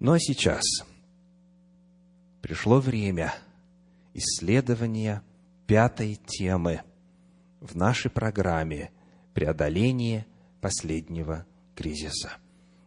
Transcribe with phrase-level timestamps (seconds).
[0.00, 0.62] Ну а сейчас
[2.40, 3.34] пришло время
[4.14, 5.22] исследования
[5.66, 6.82] пятой темы
[7.60, 8.92] в нашей программе
[9.34, 10.26] «Преодоление
[10.60, 12.32] последнего кризиса».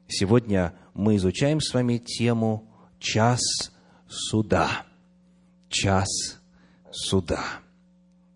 [0.07, 3.41] Сегодня мы изучаем с вами тему «Час
[4.07, 4.85] суда».
[5.67, 6.07] Час
[6.91, 7.43] суда.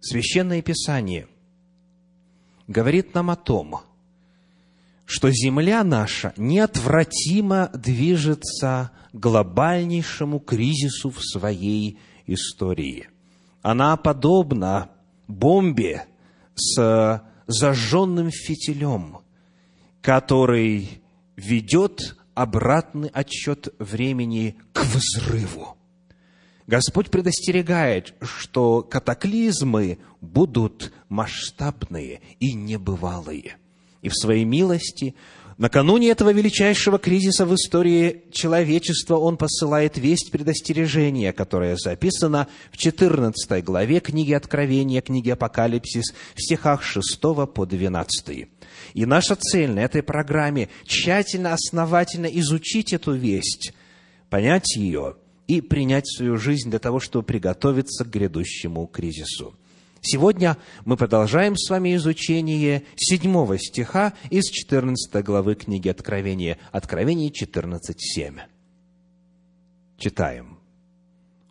[0.01, 1.27] Священное Писание
[2.67, 3.81] говорит нам о том,
[5.05, 13.07] что земля наша неотвратимо движется к глобальнейшему кризису в своей истории.
[13.61, 14.89] Она подобна
[15.27, 16.05] бомбе
[16.55, 19.20] с зажженным фитилем,
[20.02, 21.02] который
[21.35, 25.77] ведет обратный отсчет времени к взрыву.
[26.67, 33.58] Господь предостерегает, что катаклизмы будут масштабные и небывалые–
[34.05, 35.16] и в своей милости
[35.58, 43.64] накануне этого величайшего кризиса в истории человечества Он посылает весть предостережения, которая записана в 14
[43.64, 48.47] главе книги Откровения, книги Апокалипсис, в стихах 6 по 12.
[48.94, 53.73] И наша цель на этой программе– тщательно, основательно изучить эту весть,
[54.30, 55.16] понять ее
[55.47, 59.56] и принять свою жизнь для того, чтобы приготовиться к грядущему кризису.
[60.08, 68.42] Сегодня мы продолжаем с вами изучение седьмого стиха из 14 главы книги Откровения, Откровение 14.7.
[69.97, 70.59] Читаем.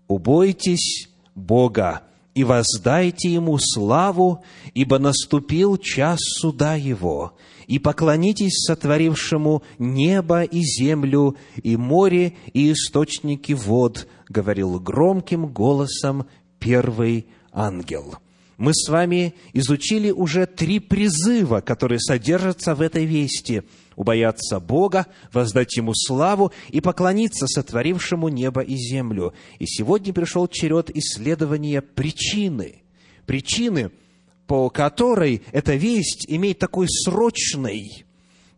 [0.07, 2.05] «Убойтесь Бога
[2.37, 11.37] и воздайте Ему славу, ибо наступил час суда Его, и поклонитесь сотворившему небо и землю,
[11.61, 16.29] и море, и источники вод», говорил громким голосом
[16.61, 18.15] первый ангел
[18.57, 23.63] мы с вами изучили уже три призыва, которые содержатся в этой вести.
[23.97, 29.35] Убояться Бога, воздать Ему славу и поклониться сотворившему небо и землю.
[29.59, 32.83] И сегодня пришел черед исследования причины.
[33.27, 33.91] Причины,
[34.47, 38.05] по которой эта весть имеет такой срочный,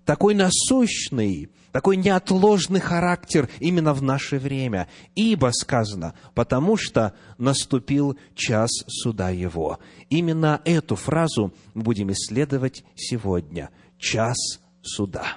[0.04, 4.88] такой насущный, такой неотложный характер именно в наше время.
[5.14, 9.78] Ибо сказано, потому что наступил час суда его.
[10.08, 13.68] Именно эту фразу мы будем исследовать сегодня.
[13.98, 14.38] Час
[14.80, 15.36] суда.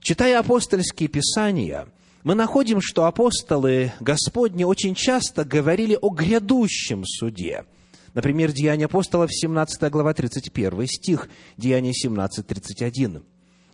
[0.00, 1.88] Читая апостольские писания,
[2.22, 7.66] мы находим, что апостолы Господни очень часто говорили о грядущем суде.
[8.14, 11.28] Например, Деяния апостолов, 17 глава, 31 стих,
[11.58, 13.24] Деяния 17, 31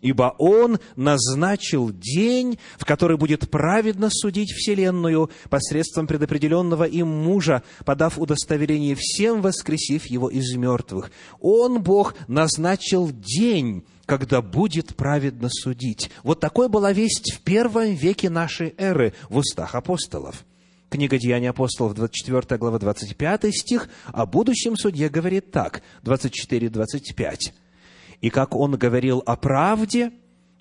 [0.02, 8.18] ибо Он назначил день, в который будет праведно судить Вселенную посредством предопределенного им мужа, подав
[8.18, 11.10] удостоверение всем, воскресив его из мертвых.
[11.40, 16.10] Он, Бог, назначил день, когда будет праведно судить.
[16.22, 20.44] Вот такой была весть в первом веке нашей эры в устах апостолов.
[20.88, 27.52] Книга Деяний апостолов, 24 глава, 25 стих, о будущем судье говорит так, 24-25
[28.20, 30.12] и как он говорил о правде,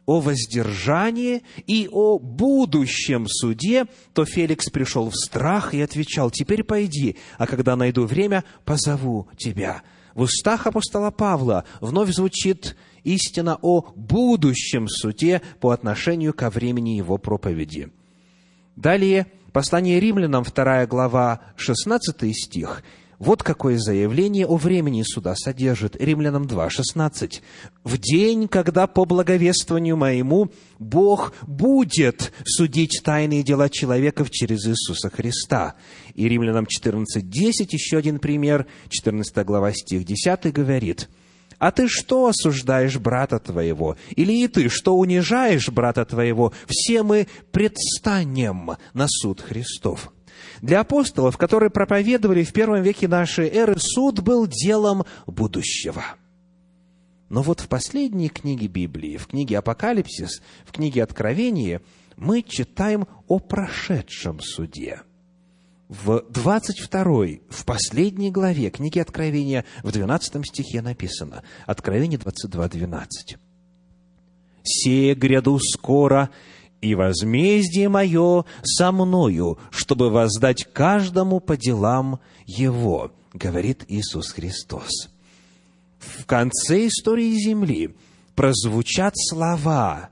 [0.06, 7.16] о воздержании и о будущем суде, то Феликс пришел в страх и отвечал, «Теперь пойди,
[7.38, 9.84] а когда найду время, позову тебя».
[10.16, 17.18] В устах апостола Павла вновь звучит истина о будущем суде по отношению ко времени его
[17.18, 17.92] проповеди.
[18.76, 22.84] Далее, послание римлянам, 2 глава, 16 стих.
[23.20, 27.42] Вот какое заявление о времени суда содержит Римлянам 2.16.
[27.84, 35.76] «В день, когда по благовествованию моему Бог будет судить тайные дела человеков через Иисуса Христа».
[36.16, 41.10] И Римлянам 14.10, еще один пример, 14 глава, стих 10 говорит,
[41.58, 43.98] «А ты что осуждаешь брата твоего?
[44.12, 46.54] Или и ты что унижаешь брата твоего?
[46.68, 50.14] Все мы предстанем на суд Христов».
[50.62, 56.04] Для апостолов, которые проповедовали в первом веке нашей эры, суд был делом будущего.
[57.30, 61.82] Но вот в последней книге Библии, в книге Апокалипсис, в книге Откровения,
[62.18, 65.02] мы читаем о прошедшем суде.
[65.88, 67.04] В 22,
[67.50, 73.38] в последней главе книги Откровения, в 12 стихе написано, Откровение 22, 12.
[74.64, 76.30] «Сее гряду скоро,
[76.82, 85.10] и возмездие мое со мною, чтобы воздать каждому по делам его, говорит Иисус Христос.
[86.00, 87.96] В конце истории Земли
[88.36, 90.10] прозвучат слова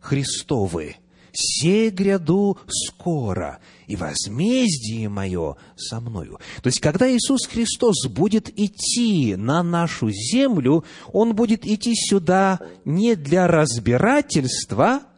[0.00, 0.96] Христовы.
[1.32, 6.40] «Се гряду скоро, и возмездие мое со мною».
[6.60, 13.14] То есть, когда Иисус Христос будет идти на нашу землю, Он будет идти сюда не
[13.14, 15.02] для разбирательства–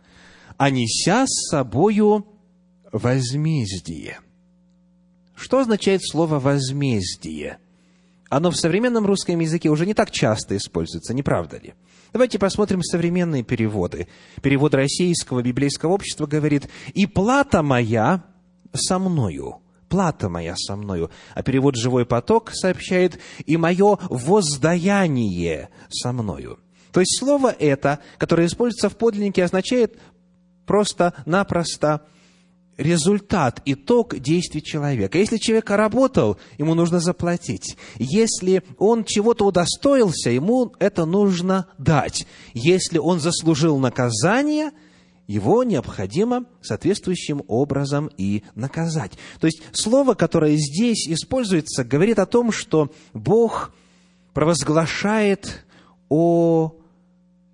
[0.62, 2.24] а неся с собою
[2.92, 4.20] возмездие.
[5.34, 7.58] Что означает слово «возмездие»?
[8.30, 11.74] Оно в современном русском языке уже не так часто используется, не правда ли?
[12.12, 14.06] Давайте посмотрим современные переводы.
[14.40, 18.22] Перевод Российского библейского общества говорит «И плата моя
[18.72, 19.56] со мною»
[19.88, 21.10] плата моя со мною.
[21.34, 26.60] А перевод «Живой поток» сообщает «и мое воздаяние со мною».
[26.92, 29.98] То есть слово это, которое используется в подлиннике, означает
[30.66, 32.02] просто-напросто
[32.76, 35.18] результат, итог действий человека.
[35.18, 37.76] Если человек работал, ему нужно заплатить.
[37.98, 42.26] Если он чего-то удостоился, ему это нужно дать.
[42.54, 44.70] Если он заслужил наказание–
[45.26, 49.12] его необходимо соответствующим образом и наказать.
[49.40, 53.72] То есть слово, которое здесь используется, говорит о том, что Бог
[54.34, 55.64] провозглашает
[56.08, 56.76] о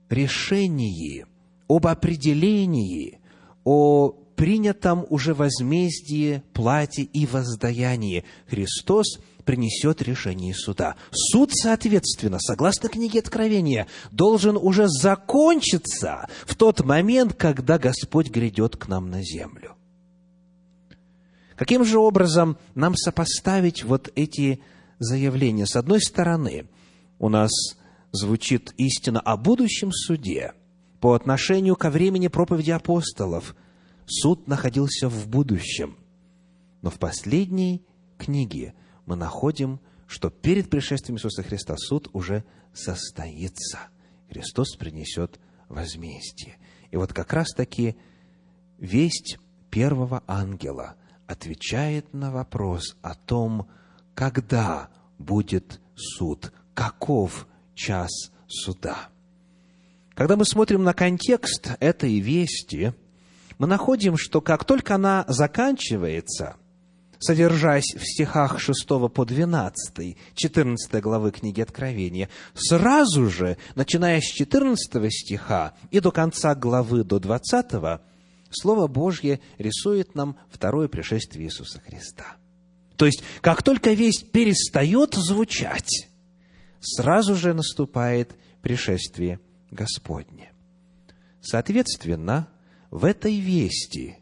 [0.08, 1.26] решении,
[1.68, 3.20] об определении,
[3.64, 8.24] о принятом уже возмездии, плате и воздаянии.
[8.46, 10.94] Христос принесет решение суда.
[11.10, 18.88] Суд, соответственно, согласно книге Откровения, должен уже закончиться в тот момент, когда Господь грядет к
[18.88, 19.74] нам на землю.
[21.56, 24.60] Каким же образом нам сопоставить вот эти
[25.00, 25.66] заявления?
[25.66, 26.68] С одной стороны,
[27.18, 27.50] у нас
[28.12, 30.52] звучит истина о будущем суде
[31.00, 33.54] по отношению ко времени проповеди апостолов.
[34.06, 35.96] Суд находился в будущем.
[36.82, 37.84] Но в последней
[38.16, 38.74] книге
[39.06, 43.88] мы находим, что перед пришествием Иисуса Христа суд уже состоится.
[44.30, 46.56] Христос принесет возмездие.
[46.90, 47.96] И вот как раз-таки
[48.78, 49.38] весть
[49.70, 50.96] первого ангела
[51.26, 53.68] отвечает на вопрос о том,
[54.14, 59.10] когда будет суд, каков час суда.
[60.18, 62.92] Когда мы смотрим на контекст этой вести,
[63.56, 66.56] мы находим, что как только она заканчивается–
[67.20, 75.12] содержась в стихах 6 по 12, 14 главы книги Откровения, сразу же, начиная с 14
[75.12, 78.00] стиха и до конца главы, до 20,
[78.50, 82.36] Слово Божье рисует нам второе пришествие Иисуса Христа.
[82.96, 86.08] То есть, как только весть перестает звучать,
[86.80, 89.38] сразу же наступает пришествие
[89.70, 90.52] Господне.
[91.40, 92.48] Соответственно,
[92.90, 94.16] в этой вести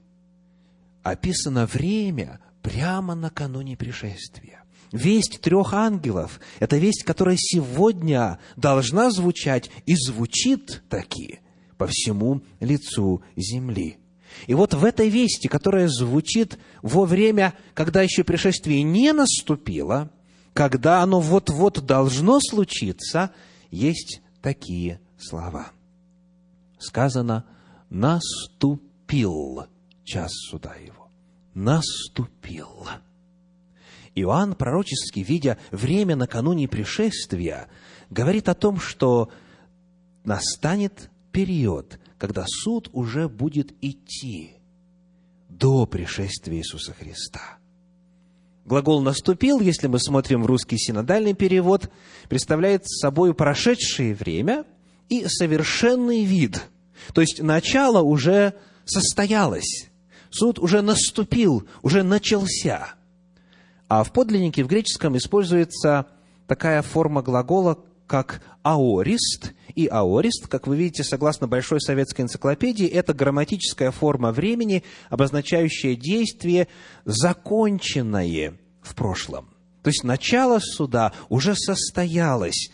[1.03, 4.65] описано время, прямо накануне пришествия.
[4.93, 11.41] Весть трех ангелов– это весть, которая сегодня должна звучать и звучит таки
[11.77, 13.99] по всему лицу земли.
[14.47, 20.11] И вот в этой вести, которая звучит во время, когда еще пришествие не наступило,
[20.53, 23.33] когда оно вот-вот должно случиться,
[23.71, 25.73] есть такие слова.
[26.79, 27.45] Сказано
[27.91, 29.67] «наступил
[30.05, 31.07] час суда его»
[31.57, 32.87] наступил.
[34.15, 37.69] Иоанн, пророчески видя время накануне пришествия,
[38.11, 39.31] говорит о том, что
[40.23, 44.53] настанет период, когда суд уже будет идти
[45.49, 47.59] до пришествия Иисуса Христа.
[48.67, 51.91] Глагол «наступил», если мы смотрим в русский синодальный перевод,
[52.29, 54.67] представляет собой прошедшее время
[55.09, 56.63] и совершенный вид.
[57.13, 58.55] То есть начало уже
[58.85, 59.89] состоялось.
[60.31, 62.95] Суд уже наступил, уже начался.
[63.89, 66.07] А в подлиннике в греческом используется
[66.47, 69.53] такая форма глагола, как аорист.
[69.75, 76.69] И аорист, как вы видите, согласно Большой советской энциклопедии, это грамматическая форма времени, обозначающая действие,
[77.05, 79.49] законченное в прошлом.
[79.83, 82.71] То есть начало суда уже состоялось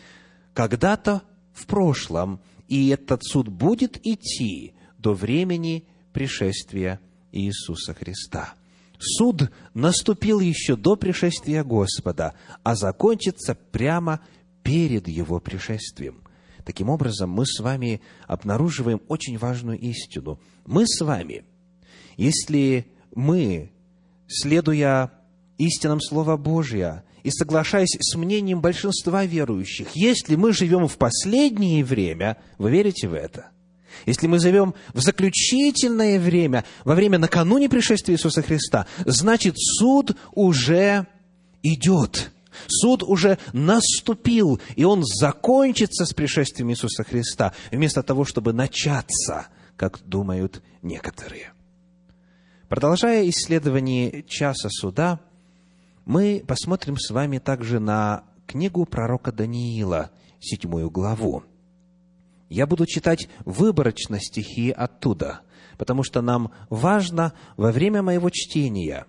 [0.55, 1.23] когда-то
[1.53, 7.01] в прошлом, и этот суд будет идти до времени пришествия
[7.33, 8.55] Иисуса Христа.
[8.99, 14.21] Суд наступил еще до пришествия Господа, а закончится прямо
[14.63, 16.23] перед Его пришествием.
[16.65, 20.39] Таким образом, мы с вами обнаруживаем очень важную истину.
[20.65, 21.45] Мы с вами,
[22.17, 23.73] если мы,
[24.29, 25.11] следуя
[25.59, 32.39] истинам Слова Божия и соглашаясь с мнением большинства верующих, если мы живем в последнее время,
[32.59, 33.51] вы верите в это?
[34.07, 41.07] Если мы живем в заключительное время, во время накануне пришествия Иисуса Христа, значит, суд уже
[41.63, 42.33] идет.
[42.69, 50.01] Суд уже наступил, и он закончится с пришествием Иисуса Христа, вместо того, чтобы начаться, как
[50.05, 51.53] думают некоторые.
[52.69, 55.21] Продолжая исследование часа суда,
[56.05, 61.45] мы посмотрим с вами также на книгу пророка Даниила, седьмую главу.
[62.49, 65.41] Я буду читать выборочно стихи оттуда,
[65.79, 69.07] потому что нам важно во время моего чтения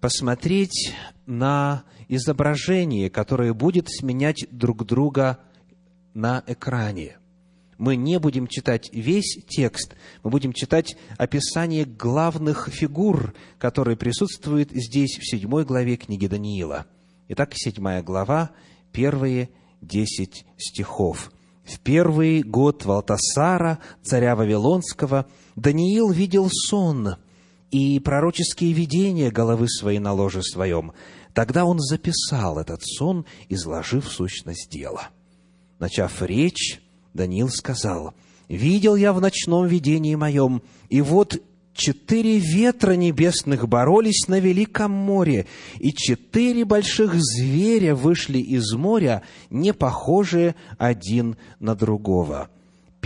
[0.00, 0.92] посмотреть
[1.24, 5.38] на изображение, которое будет сменять друг друга
[6.12, 7.18] на экране.
[7.78, 15.18] Мы не будем читать весь текст, мы будем читать описание главных фигур, которые присутствуют здесь,
[15.18, 16.86] в седьмой главе книги Даниила.
[17.28, 18.50] Итак, седьмая глава,
[18.92, 19.50] первые
[19.82, 21.30] десять стихов.
[21.64, 27.16] В первый год Валтасара, царя Вавилонского, Даниил видел сон
[27.70, 30.92] и пророческие видения головы своей на ложе своем.
[31.34, 35.08] Тогда он записал этот сон, изложив сущность дела.
[35.78, 36.80] Начав речь,
[37.16, 38.14] Даниил сказал,
[38.48, 41.40] «Видел я в ночном видении моем, и вот
[41.76, 45.46] четыре ветра небесных боролись на великом море,
[45.78, 52.48] и четыре больших зверя вышли из моря, не похожие один на другого.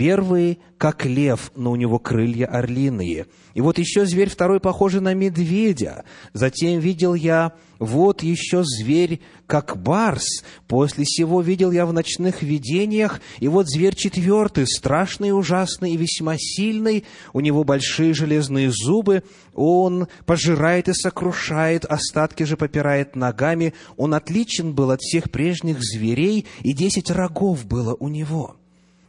[0.01, 3.27] Первый, как лев, но у него крылья орлиные.
[3.53, 6.05] И вот еще зверь второй, похожий на медведя.
[6.33, 10.43] Затем видел я, вот еще зверь, как барс.
[10.67, 16.33] После сего видел я в ночных видениях, и вот зверь четвертый, страшный, ужасный и весьма
[16.35, 17.05] сильный.
[17.31, 19.21] У него большие железные зубы,
[19.53, 23.75] он пожирает и сокрушает, остатки же попирает ногами.
[23.97, 28.60] Он отличен был от всех прежних зверей, и десять рогов было у него».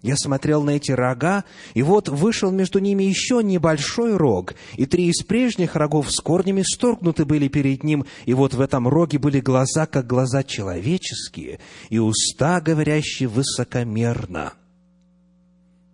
[0.02, 1.44] Я смотрел на эти рога,
[1.74, 6.62] и вот вышел между ними еще небольшой рог, и три из прежних рогов с корнями
[6.62, 12.00] сторгнуты были перед ним, и вот в этом роге были глаза, как глаза человеческие, и
[12.00, 14.54] уста, говорящие высокомерно.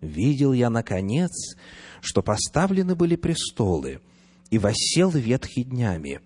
[0.01, 1.55] Видел я, наконец,
[2.01, 4.01] что поставлены были престолы,
[4.49, 6.19] и восел ветхий днями.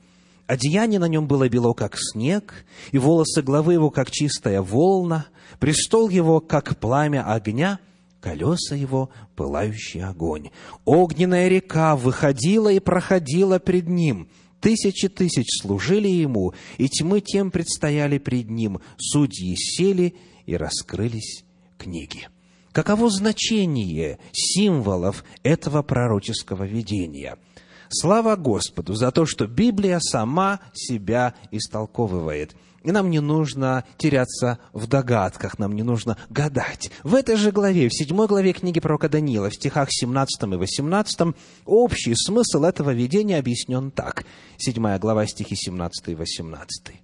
[0.48, 5.26] Одеяние на нем было бело, как снег, и волосы главы его, как чистая волна,
[5.64, 7.80] престол его, как пламя огня,
[8.20, 10.50] колеса его, пылающий огонь.
[10.84, 14.28] Огненная река выходила и проходила пред ним.
[14.60, 18.82] Тысячи тысяч служили ему, и тьмы тем предстояли пред ним.
[18.98, 20.16] Судьи сели,
[20.46, 21.46] и раскрылись
[21.78, 22.28] книги.
[22.74, 27.38] Каково значение символов этого пророческого видения–
[27.96, 32.56] Слава Господу за то, что Библия сама себя истолковывает.
[32.84, 36.92] И нам не нужно теряться в догадках, нам не нужно гадать.
[37.04, 41.36] В этой же главе, в седьмой главе книги пророка Даниила, в стихах 17 и 18,
[41.66, 44.26] общий смысл этого видения объяснен так.
[44.58, 47.04] Седьмая глава, стихи 17 и 18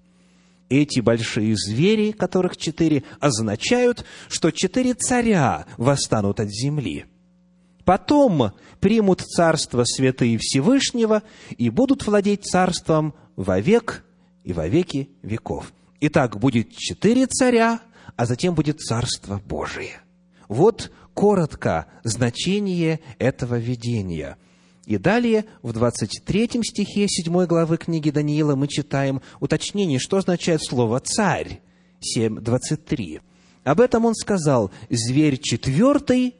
[0.70, 7.06] эти большие звери, которых четыре, означают, что четыре царя восстанут от земли.
[7.86, 11.24] Потом примут царство святые Всевышнего
[11.58, 14.06] и будут владеть царством вовек
[14.50, 15.72] и во веки веков.
[16.02, 17.82] Итак, будет четыре царя,
[18.16, 20.02] а затем будет Царство Божие.
[20.48, 24.38] Вот коротко значение этого видения.
[24.88, 31.00] И далее, в 23 стихе 7 главы книги Даниила мы читаем уточнение, что означает слово
[31.00, 31.62] «царь»
[32.02, 33.22] 7.23.
[33.66, 36.34] Об этом он сказал «зверь четвертый,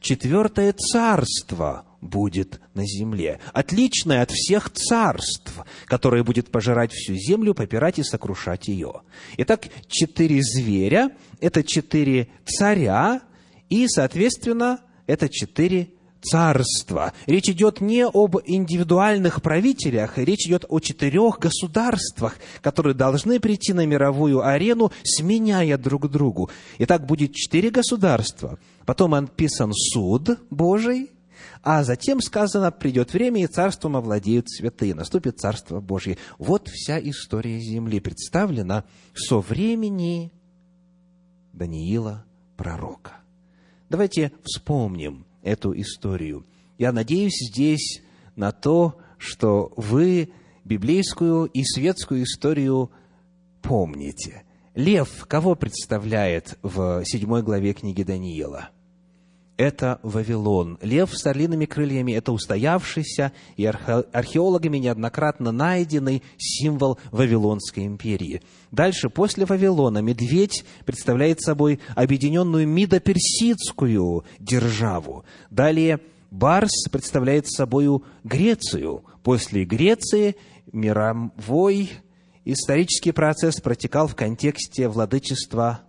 [0.00, 5.52] четвертое царство будет на земле, отличное от всех царств,
[5.86, 9.02] которое будет пожирать всю землю, попирать и сокрушать ее.
[9.36, 13.20] Итак, четыре зверя– это четыре царя,
[13.68, 15.90] и, соответственно, это четыре
[16.22, 17.12] царства.
[17.26, 23.86] Речь идет не об индивидуальных правителях, речь идет о четырех государствах, которые должны прийти на
[23.86, 26.50] мировую арену, сменяя друг другу.
[26.78, 28.58] Итак, будет четыре государства.
[28.84, 31.10] Потом описан суд Божий,
[31.62, 36.18] а затем сказано, придет время, и царством овладеют святые, наступит Царство Божье.
[36.38, 40.32] Вот вся история земли представлена со времени
[41.52, 42.24] Даниила
[42.56, 43.16] пророка.
[43.88, 46.46] Давайте вспомним эту историю.
[46.78, 48.02] Я надеюсь здесь
[48.36, 50.30] на то, что вы
[50.64, 52.90] библейскую и светскую историю
[53.62, 54.44] помните.
[54.74, 58.70] Лев кого представляет в седьмой главе книги Даниила?
[59.60, 60.78] Это Вавилон.
[60.80, 68.40] Лев с орлиными крыльями– это устоявшийся и археологами неоднократно найденный символ Вавилонской империи.
[68.72, 75.26] Дальше, после Вавилона, медведь представляет собой объединенную Мидоперсидскую державу.
[75.50, 76.00] Далее,
[76.30, 79.04] Барс представляет собой Грецию.
[79.22, 80.36] После Греции
[80.72, 81.90] мировой
[82.46, 85.82] исторический процесс протекал в контексте владычества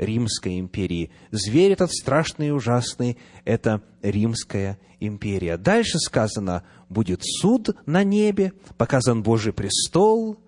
[0.00, 1.10] Римской империи.
[1.30, 5.58] Зверь этот страшный и ужасный– это Римская империя.
[5.58, 10.38] Дальше сказано, будет суд на небе, показан Божий престол,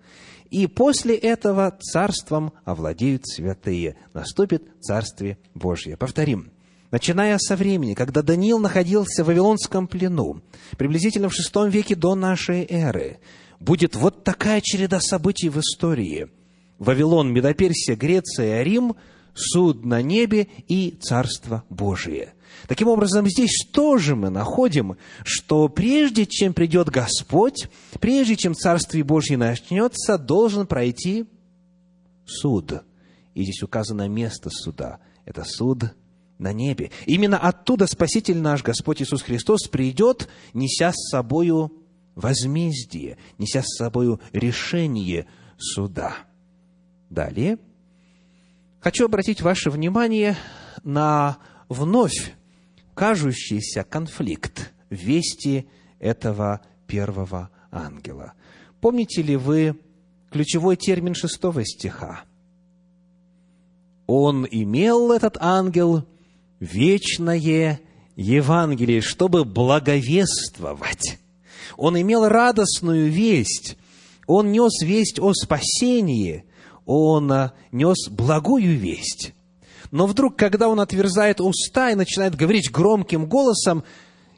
[0.49, 3.95] и после этого царством овладеют святые.
[4.13, 5.97] Наступит Царствие Божье.
[5.97, 6.51] Повторим.
[6.91, 10.41] начиная со времени, когда Даниил находился в Вавилонском плену,
[10.77, 13.19] приблизительно в шестом веке до нашей эры,
[13.59, 16.29] будет вот такая череда событий в истории.
[16.77, 18.95] Вавилон, Медоперсия, Греция, Рим,
[19.33, 22.33] суд на небе и Царство Божие.
[22.67, 27.67] Таким образом, здесь тоже мы находим, что прежде чем придет Господь,
[27.99, 31.25] прежде чем Царствие Божье начнется, должен пройти
[32.25, 32.83] суд.
[33.33, 34.99] И здесь указано место суда.
[35.25, 35.83] Это суд
[36.37, 36.91] на небе.
[37.05, 41.73] Именно оттуда Спаситель наш, Господь Иисус Христос, придет, неся с собою
[42.15, 45.25] возмездие, неся с собою решение
[45.57, 46.15] суда.
[47.09, 47.57] Далее.
[48.83, 50.35] Хочу обратить ваше внимание
[50.83, 51.37] на
[51.69, 52.33] вновь
[52.93, 58.33] кажущийся конфликт вести этого первого ангела.
[58.81, 59.79] Помните ли вы
[60.31, 62.25] ключевой термин шестого стиха?
[64.05, 66.05] Он имел, этот ангел,
[66.59, 67.79] вечное
[68.17, 71.19] Евангелие, чтобы благовествовать.
[71.77, 73.77] Он имел радостную весть.
[74.27, 76.43] Он нес весть о спасении.
[76.85, 79.33] Он нес благую весть.
[79.91, 83.83] Но вдруг, когда он отверзает уста и начинает говорить громким голосом,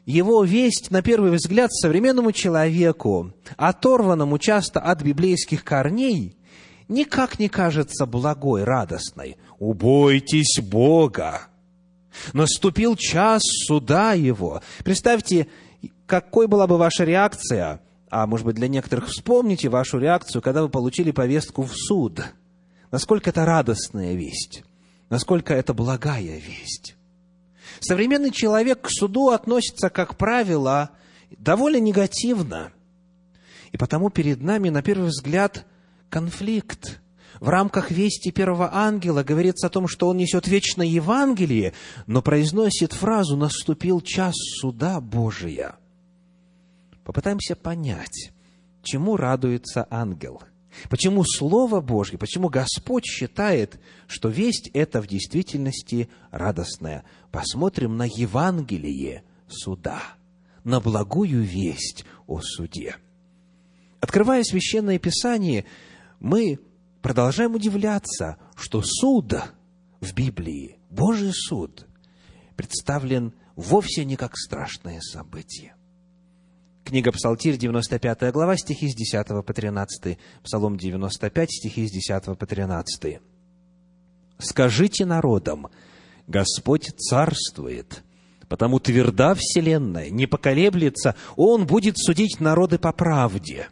[0.04, 6.36] его весть, на первый взгляд, современному человеку, оторванному часто от библейских корней,
[6.88, 9.36] никак не кажется благой, радостной.
[9.58, 11.48] «Убойтесь Бога!
[12.32, 15.48] Наступил час суда Его!» Представьте,
[16.06, 20.68] какой была бы ваша реакция, а может быть для некоторых вспомните вашу реакцию, когда вы
[20.68, 22.22] получили повестку в суд.
[22.90, 24.62] Насколько это радостная весть,
[25.10, 26.96] насколько это благая весть.
[27.80, 30.90] Современный человек к суду относится, как правило,
[31.30, 32.72] довольно негативно.
[33.72, 35.66] И потому перед нами, на первый взгляд,
[36.08, 37.00] конфликт.
[37.40, 41.74] В рамках вести первого ангела говорится о том, что он несет вечное Евангелие,
[42.06, 45.76] но произносит фразу «наступил час суда Божия».
[47.06, 48.32] Попытаемся понять,
[48.82, 50.42] чему радуется ангел–
[50.90, 57.04] Почему Слово Божье, почему Господь считает, что весть это в действительности радостная?
[57.30, 60.02] Посмотрим на Евангелие суда,
[60.64, 62.96] на благую весть о суде.
[64.00, 65.64] Открывая Священное Писание,
[66.20, 66.60] мы
[67.02, 69.32] продолжаем удивляться, что суд
[70.00, 71.86] в Библии, Божий суд,
[72.54, 75.75] представлен вовсе не как страшное событие.
[76.86, 80.18] Книга Псалтирь, 95 глава, стихи с 10 по 13.
[80.44, 83.18] Псалом 95, стихи с 10 по 13.
[84.38, 85.66] «Скажите народам,
[86.28, 88.04] Господь царствует,
[88.48, 93.66] потому тверда вселенная, не поколеблется, Он будет судить народы по правде.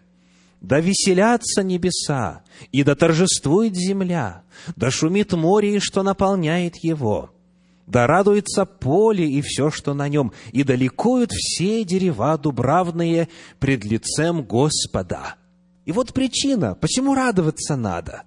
[0.61, 4.43] Да веселятся небеса, и да торжествует земля,
[4.75, 7.34] да шумит море, и что наполняет его»
[7.87, 14.43] да радуется поле и все, что на нем, и далекуют все дерева дубравные пред лицем
[14.43, 15.37] Господа.
[15.85, 18.23] И вот причина, почему радоваться надо.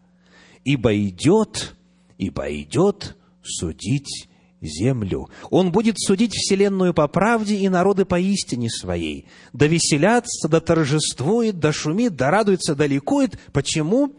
[0.63, 1.75] Ибо идет,
[2.17, 4.29] ибо идет судить
[4.61, 5.29] землю.
[5.49, 9.27] Он будет судить вселенную по правде и народы по истине своей.
[9.53, 13.39] Да веселятся, да торжествует, да шумит, да радуется, да ликует.
[13.53, 14.13] Почему?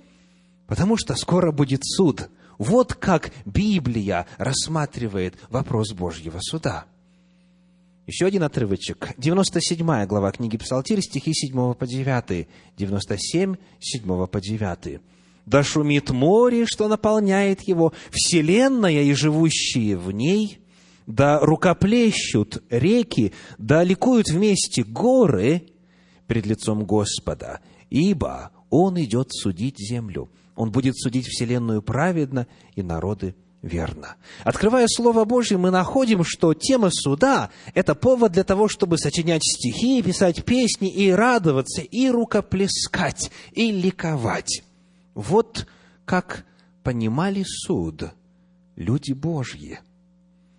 [0.67, 6.85] Потому что скоро будет суд– вот как Библия рассматривает вопрос Божьего суда.
[8.07, 9.15] Еще один отрывочек.
[9.19, 12.49] 97 глава книги Псалтирь, стихи 7 по 9.
[12.77, 15.01] 97, 7 по 9.
[15.47, 20.59] «Да шумит море, что наполняет его, вселенная и живущие в ней,
[21.07, 25.63] да рукоплещут реки, да ликуют вместе горы
[26.27, 30.29] пред лицом Господа, ибо Он идет судить землю».
[30.59, 34.17] Он будет судить Вселенную праведно и народы верно.
[34.43, 40.03] Открывая Слово Божье, мы находим, что тема суда– это повод для того, чтобы сочинять стихи,
[40.03, 44.65] писать песни и радоваться, и рукоплескать, и ликовать.
[45.15, 45.69] Вот
[46.05, 46.45] как
[46.83, 48.11] понимали суд
[48.75, 49.79] люди Божьи.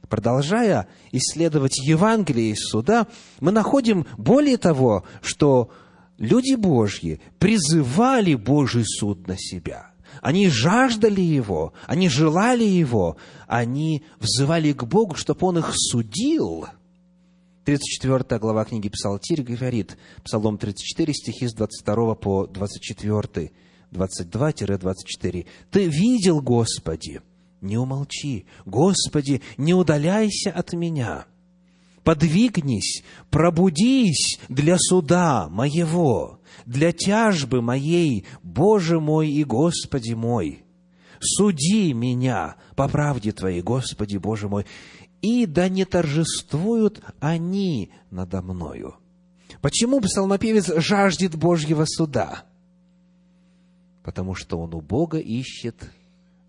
[0.07, 3.07] Продолжая исследовать Евангелие из суда,
[3.41, 5.69] мы находим более того, что
[6.19, 9.87] люди Божьи призывали Божий суд на себя–
[10.21, 16.67] они жаждали Его, они желали Его, они взывали к Богу, чтобы Он их судил.
[17.65, 23.51] 34 глава книги Псалтирь говорит, Псалом 34, стихи с 22 по 24,
[23.91, 25.47] 22-24.
[25.71, 27.21] «Ты видел, Господи,
[27.61, 31.25] не умолчи, Господи, не удаляйся от меня»
[32.03, 40.63] подвигнись, пробудись для суда моего, для тяжбы моей, Боже мой и Господи мой.
[41.19, 44.65] Суди меня по правде Твоей, Господи Боже мой.
[45.21, 48.95] и да не торжествуют они надо мною».
[49.61, 52.45] Почему псалмопевец жаждет Божьего суда?
[54.03, 55.91] Потому что он у Бога ищет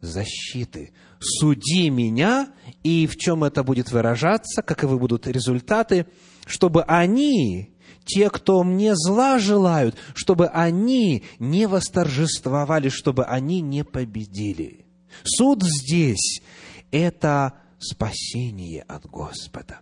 [0.00, 0.92] защиты.
[1.18, 2.48] Суди меня,
[2.82, 6.06] и в чем это будет выражаться, каковы будут результаты,
[6.46, 14.86] чтобы они, те, кто мне зла желают, чтобы они не восторжествовали, чтобы они не победили.
[15.24, 16.40] Суд здесь–
[16.90, 19.80] это спасение от Господа.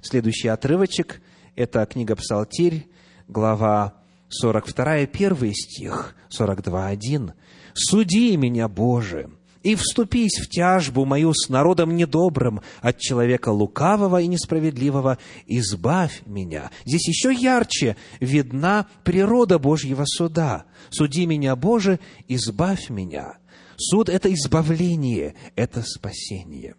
[0.00, 1.20] Следующий отрывочек–
[1.56, 2.88] это книга Псалтирь,
[3.26, 3.94] глава
[4.28, 7.32] 42, первый стих, 42, 1.
[7.74, 9.30] «Суди меня, Боже,
[9.66, 16.70] и вступись в тяжбу мою с народом недобрым, от человека лукавого и несправедливого, избавь меня».
[16.84, 20.66] Здесь еще ярче видна природа Божьего суда.
[20.90, 21.98] «Суди меня, Боже,
[22.28, 23.38] избавь меня».
[23.76, 26.76] Суд– это избавление, это спасение.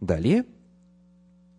[0.00, 0.46] Далее,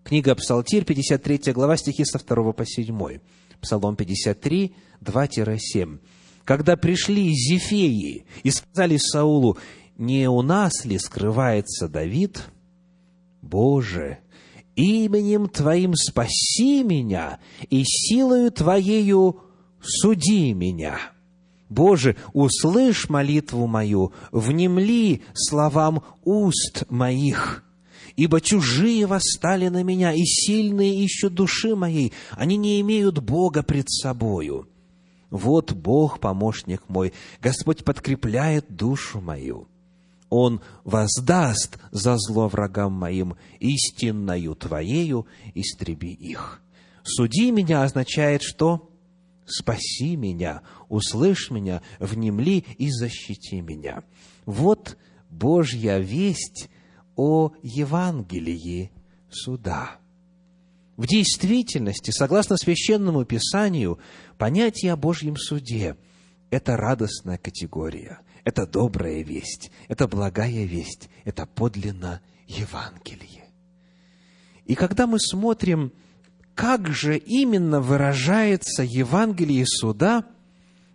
[0.04, 3.20] книга Псалтирь, 53 глава, стихи со 2 по 7.
[3.62, 6.00] Псалом 53, 2-7.
[6.44, 9.58] «Когда пришли Зефеи и сказали Саулу,
[9.98, 12.44] не у нас ли скрывается Давид?
[13.42, 14.20] Боже,
[14.76, 19.40] именем Твоим спаси меня, и силою Твоею
[19.82, 20.98] суди меня.
[21.70, 27.64] Боже, услышь молитву мою, внемли словам уст моих,
[28.16, 33.90] ибо чужие восстали на меня, и сильные ищут души моей, они не имеют Бога пред
[33.90, 34.68] собою.
[35.32, 39.68] Вот Бог, помощник мой, Господь подкрепляет душу мою.
[40.38, 46.62] Он воздаст за зло врагам моим, истинною Твоею истреби их.
[47.04, 48.92] Суди меня означает что?
[49.46, 54.04] Спаси меня, услышь меня, внемли и защити меня.
[54.46, 54.98] Вот
[55.30, 56.70] Божья весть
[57.16, 58.92] о Евангелии
[59.32, 60.00] суда.
[60.98, 64.00] В действительности, согласно Священному Писанию,
[64.38, 65.96] понятие о Божьем суде–
[66.50, 73.46] это радостная категория– это добрая весть, это благая весть, это подлинно Евангелие.
[74.66, 75.92] И когда мы смотрим,
[76.54, 80.26] как же именно выражается Евангелие суда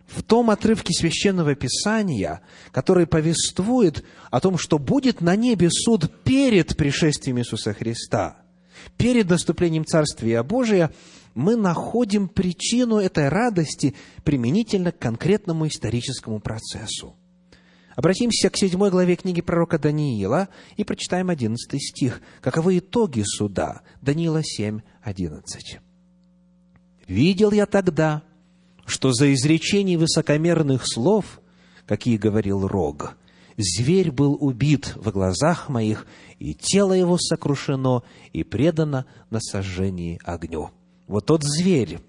[0.07, 6.75] в том отрывке Священного Писания, который повествует о том, что будет на небе суд перед
[6.77, 8.37] пришествием Иисуса Христа,
[8.97, 10.91] перед наступлением Царствия Божия,
[11.33, 17.15] мы находим причину этой радости применительно к конкретному историческому процессу.
[17.95, 22.21] Обратимся к седьмой главе книги пророка Даниила и прочитаем одиннадцатый стих.
[22.41, 23.81] Каковы итоги суда?
[24.01, 25.79] Даниила 7, 11.
[27.07, 28.23] «Видел я тогда,
[28.85, 31.41] что за изречение высокомерных слов,
[31.85, 33.17] какие говорил Рог,
[33.57, 36.07] зверь был убит в глазах моих,
[36.39, 40.69] и тело его сокрушено и предано на сожжении огню».
[41.07, 41.99] Вот тот зверь,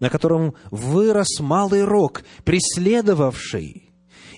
[0.00, 3.87] на котором вырос малый рог, преследовавший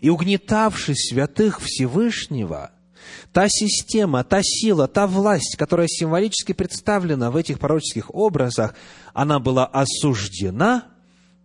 [0.01, 2.71] и угнетавший святых Всевышнего,
[3.33, 8.75] та система, та сила, та власть, которая символически представлена в этих пророческих образах,
[9.15, 10.87] она была осуждена,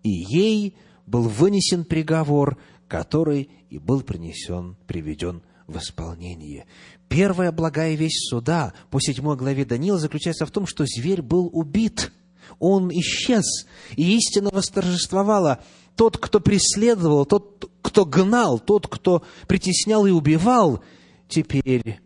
[0.03, 6.65] и ей был вынесен приговор, который и был принесен, приведен в исполнение.
[7.07, 12.11] Первая благая вещь суда по седьмой главе Даниила заключается в том, что зверь был убит.
[12.59, 13.65] Он исчез,
[13.95, 15.63] и истина восторжествовала
[15.95, 20.83] тот, кто преследовал, тот, кто гнал, тот, кто притеснял и убивал,
[21.27, 21.99] теперь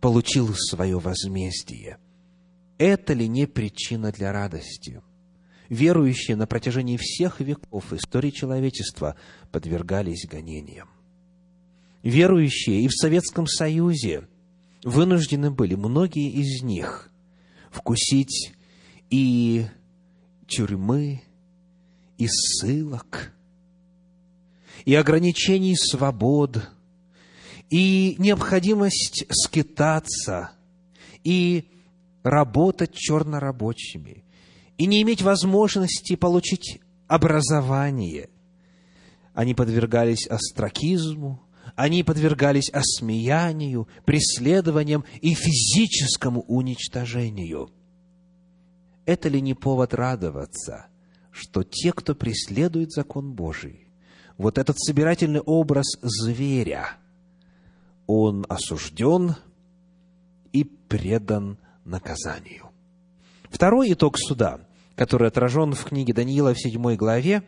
[0.00, 1.96] получил свое возмездие.
[2.76, 5.00] Это ли не причина для радости?
[5.70, 9.16] Верующие на протяжении всех веков истории человечества
[9.50, 10.90] подвергались гонениям.
[12.02, 14.28] Верующие и в Советском Союзе
[14.84, 17.10] вынуждены были, многие из них,
[17.70, 18.52] вкусить
[19.08, 19.66] и
[20.46, 21.22] тюрьмы,
[22.18, 23.32] и ссылок,
[24.84, 26.70] и ограничений свобод,
[27.70, 30.52] и необходимость скитаться,
[31.24, 31.68] и
[32.22, 34.24] работать чернорабочими,
[34.78, 38.28] и не иметь возможности получить образование.
[39.34, 41.42] Они подвергались остракизму,
[41.74, 47.70] они подвергались осмеянию, преследованиям и физическому уничтожению.
[49.06, 50.86] Это ли не повод радоваться–
[51.32, 53.88] что те, кто преследует закон Божий,
[54.42, 56.90] вот этот собирательный образ зверя,
[58.06, 59.36] он осужден
[60.52, 62.68] и предан наказанию.
[63.44, 64.60] Второй итог суда,
[64.96, 67.42] который отражен в книге Даниила в 7 главе,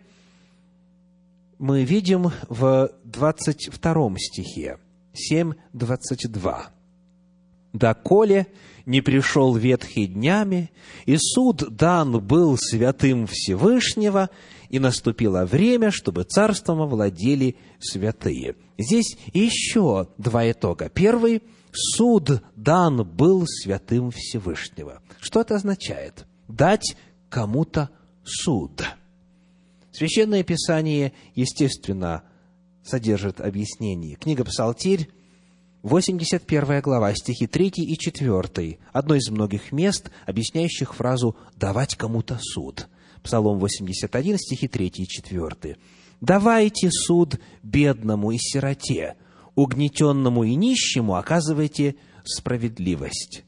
[1.59, 4.79] мы видим в 22 стихе,
[5.15, 6.63] 7.22.
[7.73, 8.47] «Доколе
[8.87, 10.71] не пришел ветхий днями,
[11.07, 14.31] и суд дан был святым Всевышнего,
[14.75, 18.57] и наступило время, чтобы царством овладели святые.
[18.77, 20.89] Здесь еще два итога.
[20.89, 25.01] Первый– суд дан был святым Всевышнего.
[25.21, 26.27] Что это означает?
[26.49, 26.97] Дать
[27.29, 27.91] кому-то
[28.25, 28.85] суд.
[29.93, 32.25] Священное Писание, естественно,
[32.85, 34.17] содержит объяснение.
[34.17, 35.09] Книга «Псалтирь»,
[35.85, 42.89] 81 глава, стихи 3 и 4, одно из многих мест, объясняющих фразу «давать кому-то суд».
[43.25, 45.77] Псалом 81, стихи 3 и 4.
[46.21, 49.17] «Давайте суд бедному и сироте,
[49.55, 53.45] угнетенному и нищему оказывайте справедливость.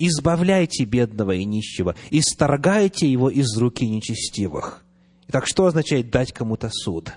[0.00, 4.84] Избавляйте бедного и нищего, и сторгайте его из руки нечестивых».
[5.28, 7.12] Итак, что означает дать кому-то суд?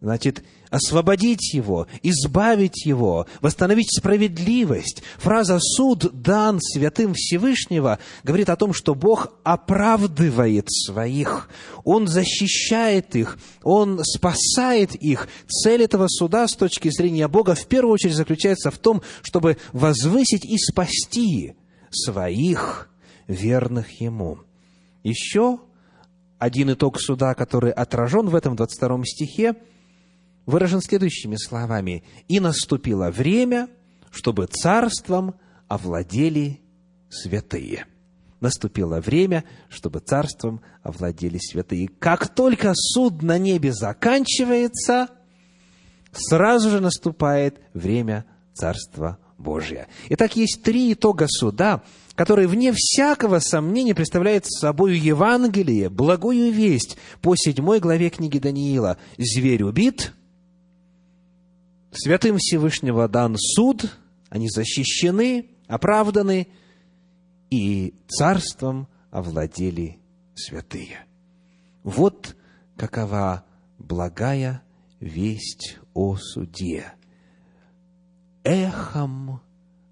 [0.00, 0.44] Значит,
[0.74, 5.04] освободить его, избавить его, восстановить справедливость.
[5.18, 11.48] Фраза «суд дан святым Всевышнего» говорит о том, что Бог оправдывает своих,
[11.84, 15.28] Он защищает их, Он спасает их.
[15.46, 20.44] Цель этого суда с точки зрения Бога в первую очередь заключается в том, чтобы возвысить
[20.44, 21.54] и спасти
[21.92, 22.90] своих
[23.28, 24.40] верных Ему.
[25.04, 25.60] Еще
[26.40, 29.54] один итог суда, который отражен в этом 22 стихе–
[30.46, 32.04] выражен следующими словами.
[32.28, 33.68] «И наступило время,
[34.10, 35.34] чтобы царством
[35.68, 36.60] овладели
[37.08, 37.86] святые».
[38.40, 41.88] Наступило время, чтобы царством овладели святые.
[41.88, 45.08] Как только суд на небе заканчивается,
[46.12, 49.88] сразу же наступает время Царства Божия.
[50.10, 51.82] Итак, есть три итога суда,
[52.14, 58.98] которые, вне всякого сомнения, представляют собой Евангелие, благую весть по седьмой главе книги Даниила.
[59.18, 60.12] «Зверь убит,
[61.96, 63.96] Святым Всевышнего дан суд,
[64.28, 66.48] они защищены, оправданы,
[67.50, 70.00] и царством овладели
[70.34, 71.06] святые.
[71.84, 72.36] Вот
[72.76, 73.44] какова
[73.78, 74.64] благая
[74.98, 76.94] весть о суде,
[78.42, 79.40] эхом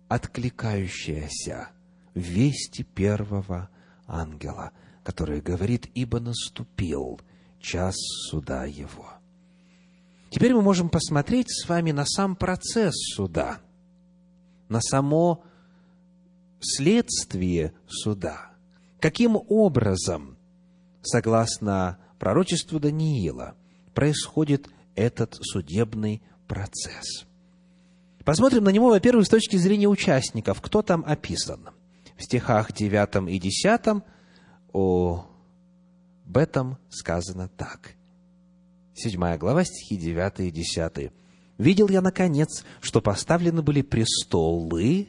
[0.08, 1.68] откликающаяся
[2.14, 3.70] вести первого
[4.08, 4.72] ангела,
[5.04, 7.20] который говорит, ибо наступил
[7.60, 7.94] час
[8.28, 9.21] суда его.
[10.32, 13.60] Теперь мы можем посмотреть с вами на сам процесс суда,
[14.70, 15.44] на само
[16.58, 18.52] следствие суда.
[18.98, 20.38] Каким образом,
[21.02, 23.56] согласно пророчеству Даниила,
[23.92, 27.26] происходит этот судебный процесс.
[28.24, 30.62] Посмотрим на него, во-первых, с точки зрения участников.
[30.62, 31.68] Кто там описан?
[32.16, 34.02] В стихах 9 и 10
[34.72, 35.26] об
[36.38, 37.96] этом сказано так.
[38.94, 41.12] Седьмая глава, стихи 9 и 10.
[41.58, 45.08] «Видел я, наконец, что поставлены были престолы,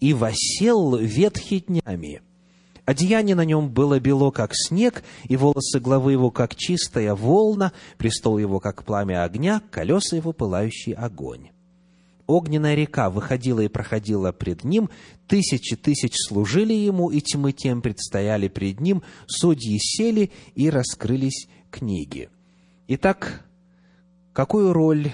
[0.00, 2.22] и восел ветхий днями.
[2.84, 8.38] Одеяние на нем было бело, как снег, и волосы главы его, как чистая волна, престол
[8.38, 11.50] его, как пламя огня, колеса его, пылающий огонь.
[12.26, 14.88] Огненная река выходила и проходила пред ним,
[15.26, 22.30] тысячи тысяч служили ему, и тьмы тем предстояли пред ним, судьи сели, и раскрылись книги».
[22.90, 23.44] Итак,
[24.32, 25.12] какую роль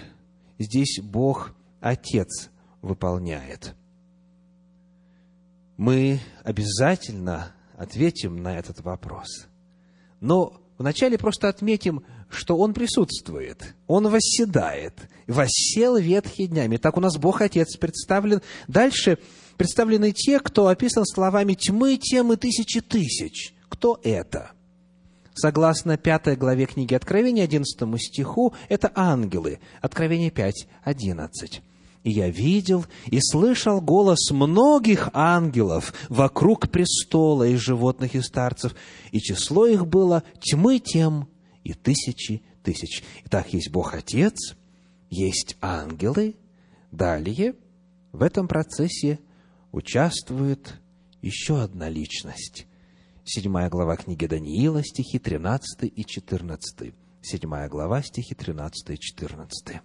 [0.60, 2.50] здесь Бог Отец
[2.82, 3.74] выполняет?
[5.76, 9.48] Мы обязательно ответим на этот вопрос.
[10.20, 16.76] Но вначале просто отметим, что Он присутствует, Он восседает, воссел ветхие днями.
[16.76, 18.40] Так у нас Бог Отец представлен.
[18.68, 19.18] Дальше
[19.56, 23.52] представлены те, кто описан словами тьмы, тем и тысячи тысяч.
[23.68, 24.52] Кто это?
[25.35, 29.61] Согласно пятой главе книги Откровения, 11 стиху, это ангелы.
[29.81, 31.62] Откровение 5, 11.
[32.05, 38.75] «И я видел и слышал голос многих ангелов вокруг престола и животных и старцев,
[39.11, 41.29] и число их было тьмы тем
[41.62, 43.03] и тысячи тысяч».
[43.25, 44.55] Итак, есть Бог Отец,
[45.09, 46.37] есть ангелы.
[46.90, 47.55] Далее
[48.12, 49.18] в этом процессе
[49.73, 50.75] участвует
[51.23, 52.66] еще одна личность
[53.26, 56.92] 7 глава книги Даниила, стихи 13 и 14.
[57.22, 59.80] 7 глава, стихи 13 и 14.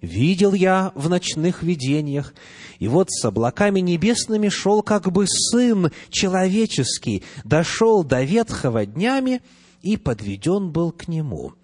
[0.00, 2.32] «Видел я в ночных видениях,
[2.78, 9.42] и вот с облаками небесными шел как бы Сын человеческий, дошел до ветхого днями
[9.82, 11.54] и подведен был к Нему»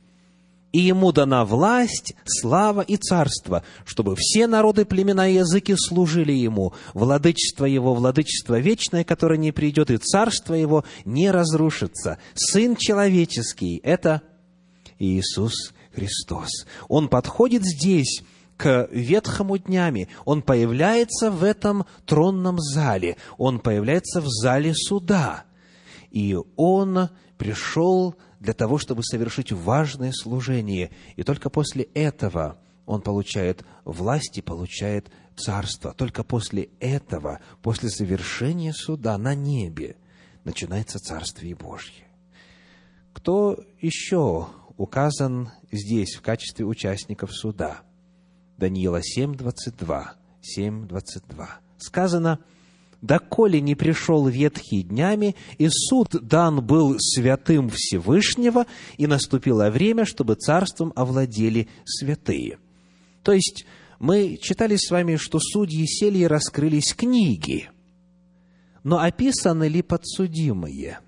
[0.77, 6.75] и ему дана власть, слава и царство, чтобы все народы, племена и языки служили ему.
[6.93, 12.19] Владычество его, владычество вечное, которое не придет, и царство его не разрушится.
[12.35, 14.21] Сын человеческий– это
[14.99, 16.67] Иисус Христос.
[16.89, 18.21] Он подходит здесь
[18.59, 20.11] к ветхому днями.
[20.27, 25.45] Он появляется в этом тронном зале, он появляется в зале суда.
[26.11, 27.09] И он
[27.39, 30.90] пришел для того, чтобы совершить важное служение.
[31.16, 35.92] И только после этого он получает власть и получает царство.
[35.92, 39.96] Только после этого, после завершения суда на небе,
[40.44, 42.07] начинается Царствие Божье.
[43.12, 47.83] Кто еще указан здесь в качестве участников суда?
[48.57, 50.07] Даниила 7.22.
[50.59, 51.46] 7.22.
[51.79, 52.38] Сказано,
[53.03, 60.35] «Доколе не пришел ветхий днями, и суд дан был святым Всевышнего, и наступило время, чтобы
[60.35, 62.59] царством овладели святые».
[63.23, 63.67] То есть,
[63.99, 67.69] мы читали с вами, что судьи сели и раскрылись книги.
[68.85, 71.01] Но описаны ли подсудимые?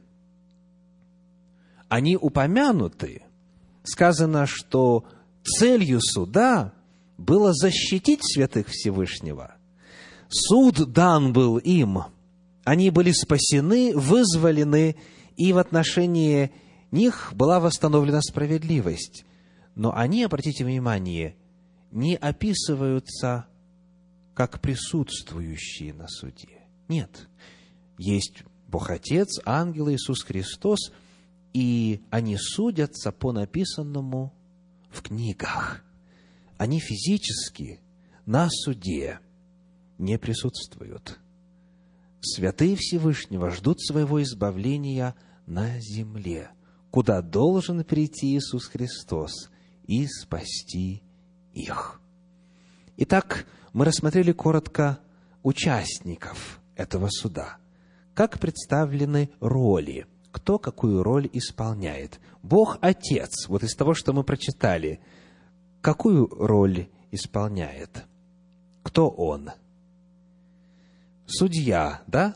[1.88, 3.22] Они упомянуты.
[3.85, 5.07] Сказано, что
[5.44, 6.74] целью суда
[7.16, 9.55] было защитить святых Всевышнего.
[10.28, 12.00] Суд дан был им.
[12.64, 14.96] Они были спасены, вызволены,
[15.36, 16.52] и в отношении
[16.90, 19.24] них была восстановлена справедливость.
[19.74, 21.36] Но они, обратите внимание,
[21.90, 23.46] не описываются
[24.34, 26.66] как присутствующие на суде.
[26.88, 27.28] Нет.
[27.96, 30.92] Есть Бог Отец, ангел Иисус Христос,
[31.52, 34.34] и они судятся по написанному
[34.90, 35.82] в книгах
[36.58, 37.80] они физически
[38.26, 39.20] на суде
[39.98, 41.18] не присутствуют.
[42.20, 45.14] Святые Всевышнего ждут своего избавления
[45.46, 46.50] на земле,
[46.90, 49.50] куда должен прийти Иисус Христос
[49.87, 51.02] и спасти
[51.52, 52.00] их.
[52.96, 54.98] Итак, мы рассмотрели коротко
[55.42, 57.58] участников этого суда.
[58.14, 62.20] Как представлены роли, кто какую роль исполняет.
[62.42, 65.00] Бог Отец, вот из того, что мы прочитали–
[65.80, 68.04] какую роль исполняет?
[68.82, 69.50] Кто он?
[71.28, 72.34] Судья, да?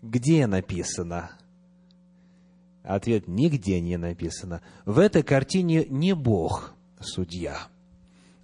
[0.00, 1.32] Где написано?
[2.84, 4.62] Ответ– нигде не написано.
[4.84, 7.68] В этой картине не Бог судья.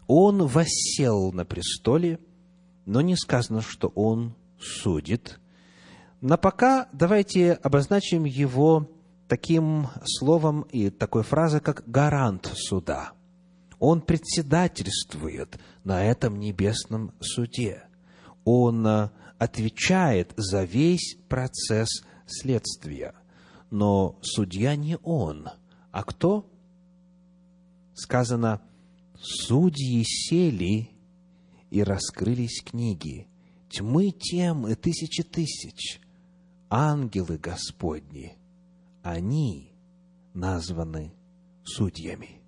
[0.06, 2.18] Он воссел на престоле,
[2.86, 5.38] но не сказано, что он судит.
[6.20, 8.90] Но пока давайте обозначим его
[9.28, 13.12] таким словом и такой фразой, как гарант суда–
[13.78, 17.84] он председательствует на этом небесном суде.
[18.44, 23.14] Он э, отвечает за весь процесс следствия.
[23.70, 25.48] Но судья не он.
[25.90, 26.50] А кто?
[27.94, 28.62] Сказано,
[29.16, 30.90] судьи сели
[31.70, 33.28] и раскрылись книги.
[33.68, 36.00] Тьмы тем и тысячи тысяч.
[36.70, 38.36] Ангелы Господни,
[39.02, 39.72] они
[40.34, 41.14] названы
[41.64, 42.40] судьями.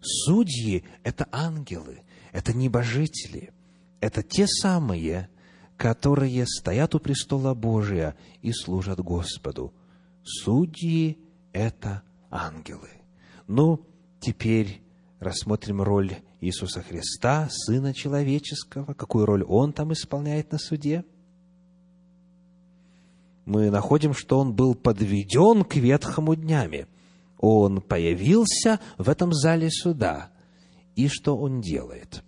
[0.00, 3.52] Судьи– это ангелы, это небожители,
[4.00, 5.28] это те самые,
[5.78, 9.72] которые стоят у престола Божия и служат Господу.
[10.22, 11.16] Судьи–
[11.54, 12.90] это ангелы.
[13.46, 13.80] Ну,
[14.20, 14.82] теперь
[15.18, 21.06] рассмотрим роль Иисуса Христа, Сына Человеческого, какую роль Он там исполняет на суде.
[23.46, 26.86] Мы находим, что Он был подведен к ветхому днями–
[27.38, 30.30] он появился в этом зале суда.
[30.96, 32.24] И что он делает?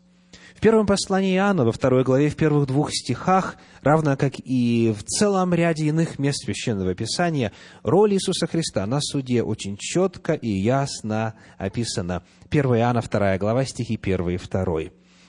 [0.60, 5.02] В первом послании Иоанна, во второй главе, в первых двух стихах, равно как и в
[5.04, 11.32] целом ряде иных мест Священного Писания, роль Иисуса Христа на суде очень четко и ясно
[11.56, 12.24] описана.
[12.50, 14.80] 1 Иоанна, 2 глава, стихи 1 и 2.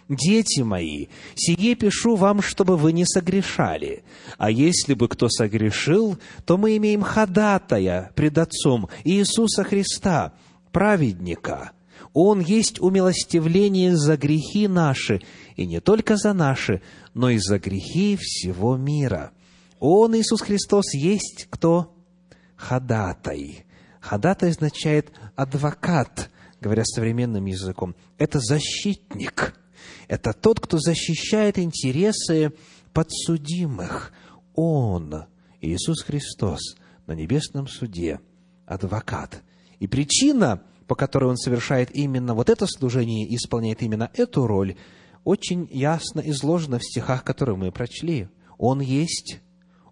[0.09, 4.03] «Дети мои, сие пишу вам, чтобы вы не согрешали.
[4.37, 10.33] А если бы кто согрешил, то мы имеем ходатая пред Отцом Иисуса Христа,
[10.73, 11.71] праведника.
[12.13, 15.21] Он есть умилостивление за грехи наши,
[15.55, 16.81] и не только за наши,
[17.13, 19.31] но и за грехи всего мира.
[19.79, 21.95] Он, Иисус Христос, есть кто?
[22.55, 23.65] Ходатай.
[23.99, 27.95] Ходатай означает адвокат, говоря современным языком.
[28.17, 29.55] Это защитник–
[30.11, 32.51] это тот, кто защищает интересы
[32.91, 34.11] подсудимых.
[34.53, 35.25] Он,
[35.61, 36.75] Иисус Христос,
[37.07, 38.19] на небесном суде,
[38.65, 39.41] адвокат.
[39.79, 44.75] И причина, по которой он совершает именно вот это служение и исполняет именно эту роль,
[45.23, 48.27] очень ясно изложена в стихах, которые мы прочли.
[48.57, 49.39] Он есть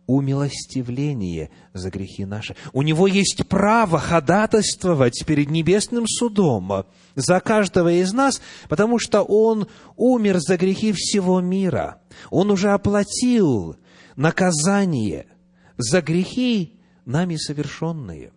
[0.07, 2.57] умилостивление за грехи наши.
[2.73, 6.83] У него есть право ходатайствовать перед небесным судом
[7.15, 12.01] за каждого из нас, потому что он умер за грехи всего мира.
[12.29, 13.77] Он уже оплатил
[14.17, 15.27] наказание
[15.77, 18.33] за грехи нами совершенные.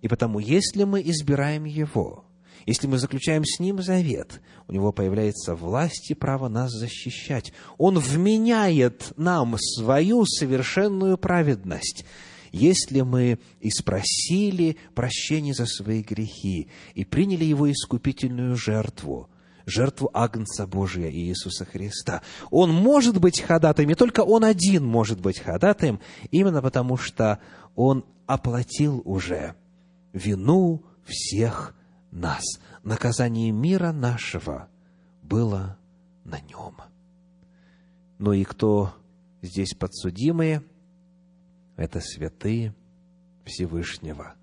[0.00, 2.24] И потому, если мы избираем Его,
[2.66, 7.52] Если мы заключаем с Ним завет, у Него появляется власть и право нас защищать.
[7.78, 12.04] Он вменяет нам свою совершенную праведность.
[12.52, 19.30] Если мы и спросили прощения за свои грехи и приняли Его искупительную жертву,
[19.64, 22.22] жертву Агнца Божия Иисуса Христа.
[22.50, 27.38] Он может быть ходатаем, и только Он один может быть ходатаем, именно потому что
[27.76, 29.54] Он оплатил уже
[30.18, 31.74] вину всех
[32.10, 32.42] нас.
[32.82, 34.68] Наказание мира нашего
[35.22, 35.78] было
[36.24, 36.76] на нем.
[38.18, 38.94] Но и кто
[39.40, 40.62] здесь подсудимые,
[41.76, 42.74] это святые
[43.44, 44.34] Всевышнего.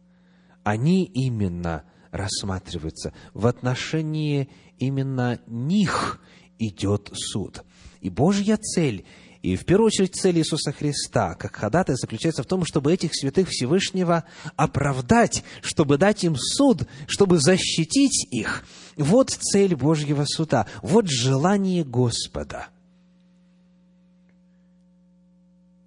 [0.63, 3.13] Они именно рассматриваются.
[3.33, 4.49] В отношении
[4.79, 6.21] именно них
[6.57, 7.63] идет суд.
[7.99, 9.05] И Божья цель–
[9.45, 13.49] и в первую очередь цель Иисуса Христа, как ходатай, заключается в том, чтобы этих святых
[13.49, 14.23] Всевышнего
[14.55, 18.65] оправдать, чтобы дать им суд, чтобы защитить их.
[18.97, 22.69] Вот цель Божьего суда, вот желание Господа.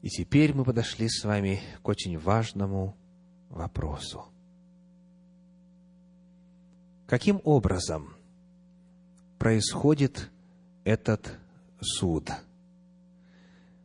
[0.02, 2.96] И теперь мы подошли с вами к очень важному
[3.50, 4.24] вопросу.
[7.08, 8.14] Каким образом
[9.36, 10.30] происходит
[10.84, 11.36] этот
[11.80, 12.30] суд–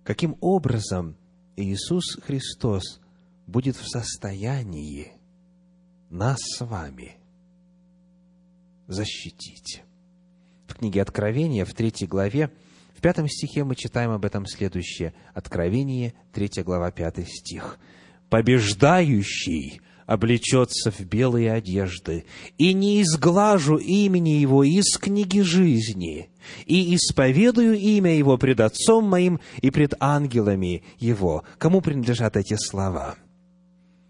[0.03, 1.15] каким образом
[1.55, 2.99] Иисус Христос
[3.47, 5.13] будет в состоянии
[6.09, 7.17] нас с вами
[8.87, 9.83] защитить.
[10.67, 12.51] В книге Откровения, в третьей главе,
[12.95, 15.13] в пятом стихе мы читаем об этом следующее.
[15.33, 17.79] Откровение, третья глава, пятый стих.
[18.29, 22.25] «Побеждающий облечется в белые одежды,
[22.57, 26.29] и не изглажу имени его из книги жизни,
[26.65, 31.43] и исповедую имя его пред Отцом моим и пред ангелами его».
[31.57, 33.15] Кому принадлежат эти слова?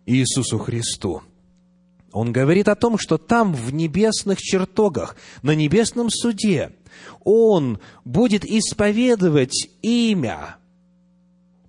[0.06, 1.22] Иисусу Христу.
[2.12, 6.72] Он говорит о том, что там, в небесных чертогах, на небесном суде,
[7.24, 10.58] Он будет исповедовать имя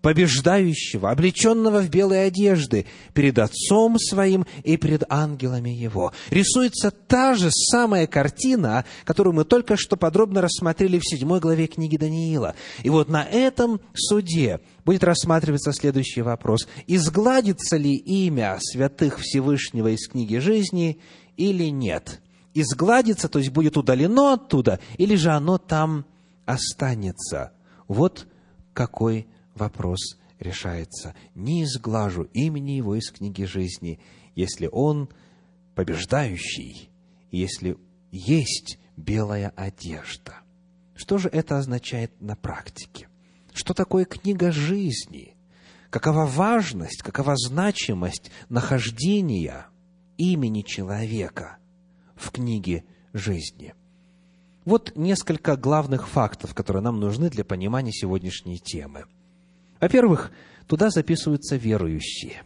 [0.05, 2.85] побеждающего, облеченного в белые одежды,
[3.15, 6.13] перед Отцом Своим и пред ангелами Его.
[6.29, 11.97] Рисуется та же самая картина, которую мы только что подробно рассмотрели в седьмой главе книги
[11.97, 12.55] Даниила.
[12.83, 16.69] И вот на этом суде будет рассматриваться следующий вопрос.
[16.87, 21.01] Изгладится ли имя святых Всевышнего из книги жизни
[21.39, 22.21] или нет?
[22.53, 26.05] Изгладится, то есть будет удалено оттуда, или же оно там
[26.45, 27.53] останется?
[27.89, 28.27] Вот
[28.75, 31.15] какой вопрос решается.
[31.35, 34.01] Не изглажу имени его из книги жизни,
[34.35, 35.09] если он
[35.75, 36.91] побеждающий,
[37.31, 37.77] если
[38.11, 40.37] есть белая одежда.
[40.95, 43.09] Что же это означает на практике?
[43.53, 45.37] Что такое книга жизни?
[45.91, 49.67] Какова важность, какова значимость нахождения
[50.17, 51.59] имени человека
[52.17, 53.75] в книге жизни?
[54.65, 59.05] Вот несколько главных фактов, которые нам нужны для понимания сегодняшней темы–
[59.85, 60.33] во-первых,
[60.67, 62.43] туда записываются верующие.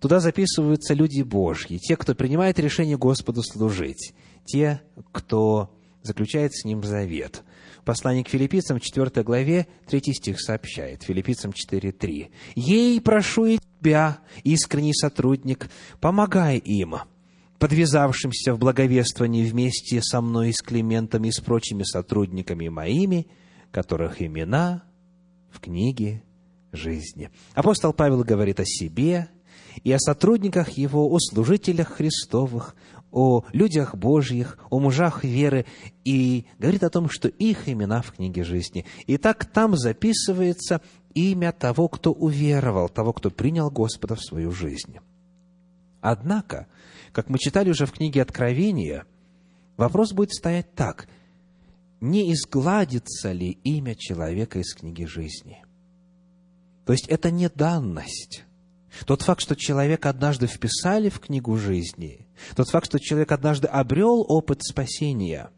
[0.00, 4.12] Туда записываются люди Божьи, те, кто принимает решение Господу служить,
[4.44, 5.72] те, кто
[6.02, 7.44] заключает с Ним завет.
[7.84, 12.30] Послание к филиппийцам, 4 главе, 3 стих сообщает, филиппийцам 4.3.
[12.56, 15.70] «Ей прошу и тебя, искренний сотрудник,
[16.00, 16.96] помогай им,
[17.60, 23.28] подвязавшимся в благовествовании вместе со мной и с Климентом и с прочими сотрудниками моими,
[23.70, 24.82] которых имена
[25.52, 26.24] в книге
[26.74, 27.30] жизни.
[27.54, 29.28] Апостол Павел говорит о себе
[29.82, 32.76] и о сотрудниках его, о служителях Христовых,
[33.10, 35.66] о людях Божьих, о мужах веры,
[36.04, 38.84] и говорит о том, что их имена в книге жизни.
[39.06, 40.80] Итак, там записывается
[41.14, 44.98] имя того, кто уверовал, того, кто принял Господа в свою жизнь.
[46.00, 46.66] Однако,
[47.12, 49.06] как мы читали уже в книге Откровения,
[49.76, 51.08] вопрос будет стоять так.
[52.00, 55.63] Не изгладится ли имя человека из книги жизни?
[56.84, 58.44] То есть это не данность.
[59.06, 64.24] Тот факт, что человека однажды вписали в книгу жизни, тот факт, что человек однажды обрел
[64.28, 65.50] опыт спасения,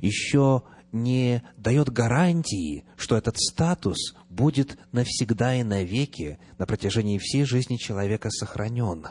[0.00, 7.76] еще не дает гарантии, что этот статус будет навсегда и навеки на протяжении всей жизни
[7.76, 9.08] человека сохранен.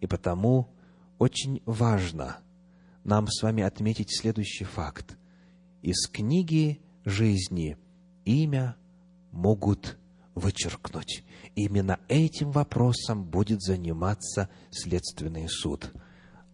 [0.00, 0.68] И потому
[1.18, 2.38] очень важно
[3.04, 5.16] нам с вами отметить следующий факт.
[5.80, 7.76] Из книги жизни
[8.24, 8.76] имя
[9.32, 9.98] могут
[10.34, 11.24] вычеркнуть.
[11.54, 15.92] Именно этим вопросом будет заниматься следственный суд.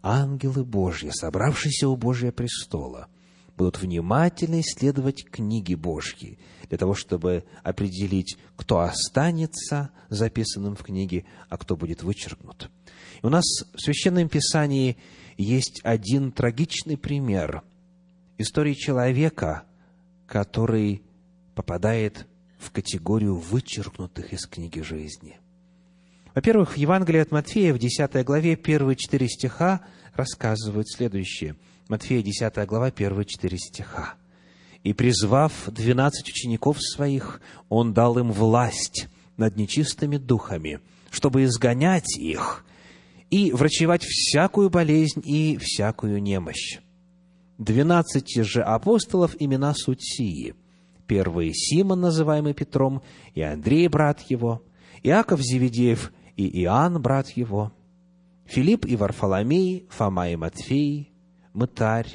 [0.02, 3.08] Ангелы Божьи, собравшиеся у Божьего престола,
[3.56, 11.58] будут внимательно исследовать книги Божьи, для того, чтобы определить, кто останется записанным в книге, а
[11.58, 12.70] кто будет вычеркнут.
[13.20, 14.96] И у нас в Священном Писании
[15.36, 17.62] есть один трагичный пример
[18.38, 19.64] истории человека,
[20.26, 21.02] который
[21.56, 22.27] попадает
[22.58, 25.38] в категорию вычеркнутых из книги жизни.
[26.34, 29.80] Во-первых, в Евангелии от Матфея в 10 главе первые четыре стиха
[30.14, 31.56] рассказывают следующее.
[31.88, 34.14] Матфея 10 глава, первые четыре стиха.
[34.84, 40.80] «И призвав двенадцать учеников своих, Он дал им власть над нечистыми духами,
[41.10, 42.64] чтобы изгонять их
[43.30, 46.78] и врачевать всякую болезнь и всякую немощь.
[47.58, 50.54] Двенадцати же апостолов имена суть сии.
[51.08, 53.02] Первый Симон, называемый Петром,
[53.34, 54.62] и Андрей, брат его,
[55.02, 57.72] Иаков Зеведеев и Иоанн, брат его,
[58.44, 61.10] Филипп и Варфоломей, Фома и Матфей,
[61.54, 62.12] Мытарь,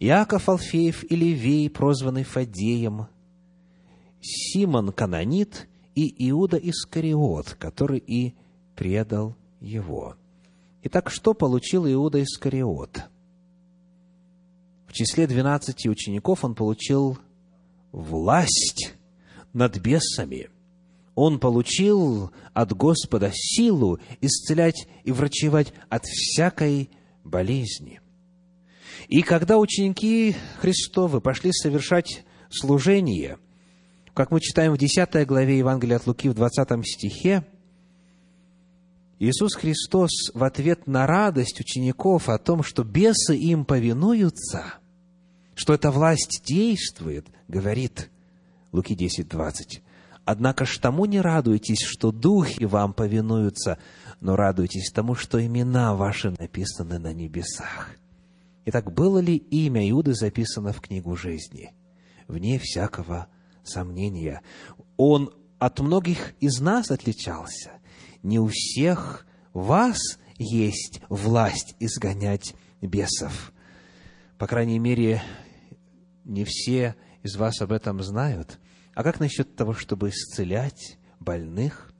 [0.00, 3.06] Иаков Алфеев и Левей, прозванный Фадеем,
[4.20, 8.34] Симон Канонит и Иуда Искариот, который и
[8.74, 10.16] предал его.
[10.82, 13.04] Итак, что получил Иуда Искариот?
[14.88, 17.18] В числе двенадцати учеников он получил
[17.94, 18.94] власть
[19.52, 20.50] над бесами.
[21.14, 26.90] Он получил от Господа силу исцелять и врачевать от всякой
[27.22, 28.00] болезни.
[29.06, 33.38] И когда ученики Христовы пошли совершать служение,
[34.12, 37.46] как мы читаем в 10 главе Евангелия от Луки в 20 стихе,
[39.20, 44.74] Иисус Христос в ответ на радость учеников о том, что бесы им повинуются,
[45.54, 48.10] что эта власть действует, говорит
[48.72, 49.82] Луки 10, 20.
[50.24, 53.78] «Однако ж тому не радуйтесь, что духи вам повинуются,
[54.20, 57.90] но радуйтесь тому, что имена ваши написаны на небесах».
[58.64, 61.74] Итак, было ли имя Иуды записано в книгу жизни?
[62.26, 63.26] Вне всякого
[63.62, 64.40] сомнения.
[64.96, 67.72] Он от многих из нас отличался–
[68.24, 69.98] не у всех вас
[70.38, 73.52] есть власть изгонять бесов.
[74.38, 75.22] По крайней мере,
[76.24, 78.58] не все из вас об этом знают.
[78.94, 81.90] А как насчет того, чтобы исцелять больных?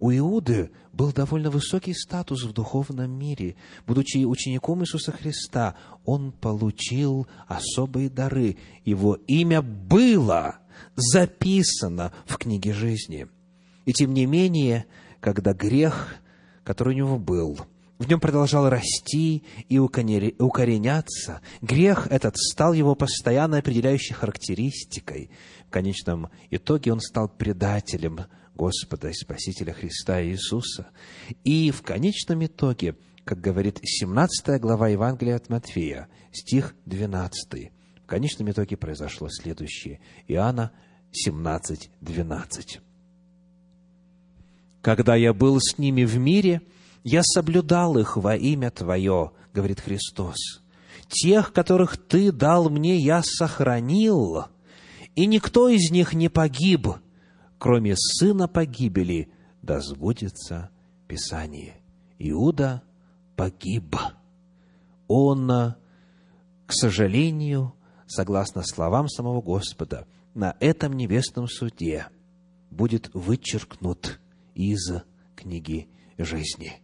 [0.00, 3.56] У Иуды был довольно высокий статус в духовном мире.
[3.86, 8.56] Будучи учеником Иисуса Христа, он получил особые дары.
[8.84, 10.58] Его имя было
[10.94, 13.28] записано в книге жизни.
[13.86, 14.86] И тем не менее,
[15.20, 16.16] когда грех,
[16.64, 17.58] который у него был,
[17.98, 21.40] в нем продолжал расти и укореняться.
[21.60, 25.30] Грех этот стал его постоянно определяющей характеристикой.
[25.68, 28.20] В конечном итоге он стал предателем
[28.54, 30.88] Господа и Спасителя Христа Иисуса.
[31.44, 37.70] И в конечном итоге, как говорит 17 глава Евангелия от Матфея, стих 12,
[38.02, 40.00] в конечном итоге произошло следующее.
[40.26, 40.72] Иоанна
[41.12, 42.80] 17, 12.
[44.82, 46.60] Когда я был с ними в мире,
[47.04, 50.36] я соблюдал их во имя Твое, говорит Христос.
[51.08, 54.46] Тех, которых Ты дал мне, я сохранил,
[55.14, 56.88] и никто из них не погиб,
[57.58, 59.30] кроме сына погибели,
[59.62, 60.70] да сбудется
[61.06, 61.76] Писание.
[62.18, 62.82] Иуда
[63.36, 63.96] погиб.
[65.06, 65.46] Он,
[66.66, 67.74] к сожалению,
[68.06, 72.06] согласно словам самого Господа, на этом небесном суде
[72.70, 74.20] будет вычеркнут
[74.54, 74.90] из
[75.36, 76.83] книги жизни.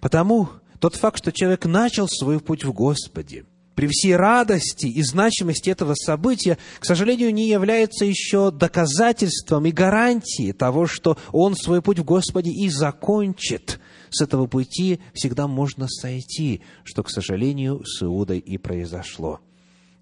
[0.00, 0.48] Потому
[0.78, 3.44] тот факт, что человек начал свой путь в Господе,
[3.74, 10.52] при всей радости и значимости этого события, к сожалению, не является еще доказательством и гарантией
[10.52, 13.80] того, что он свой путь в Господе и закончит.
[14.10, 19.40] С этого пути всегда можно сойти, что, к сожалению, с Иудой и произошло.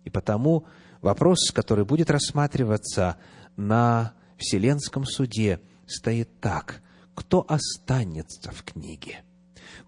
[0.04, 0.64] И потому
[1.02, 3.16] вопрос, который будет рассматриваться
[3.56, 6.82] на Вселенском суде, стоит так
[7.18, 9.24] кто останется в книге.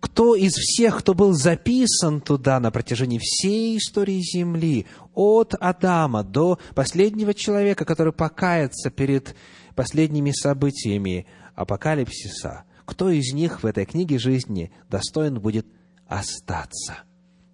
[0.01, 6.59] Кто из всех, кто был записан туда на протяжении всей истории Земли, от Адама до
[6.75, 9.37] последнего человека, который покается перед
[9.75, 15.67] последними событиями апокалипсиса, кто из них в этой книге жизни достоин будет
[16.07, 17.01] остаться?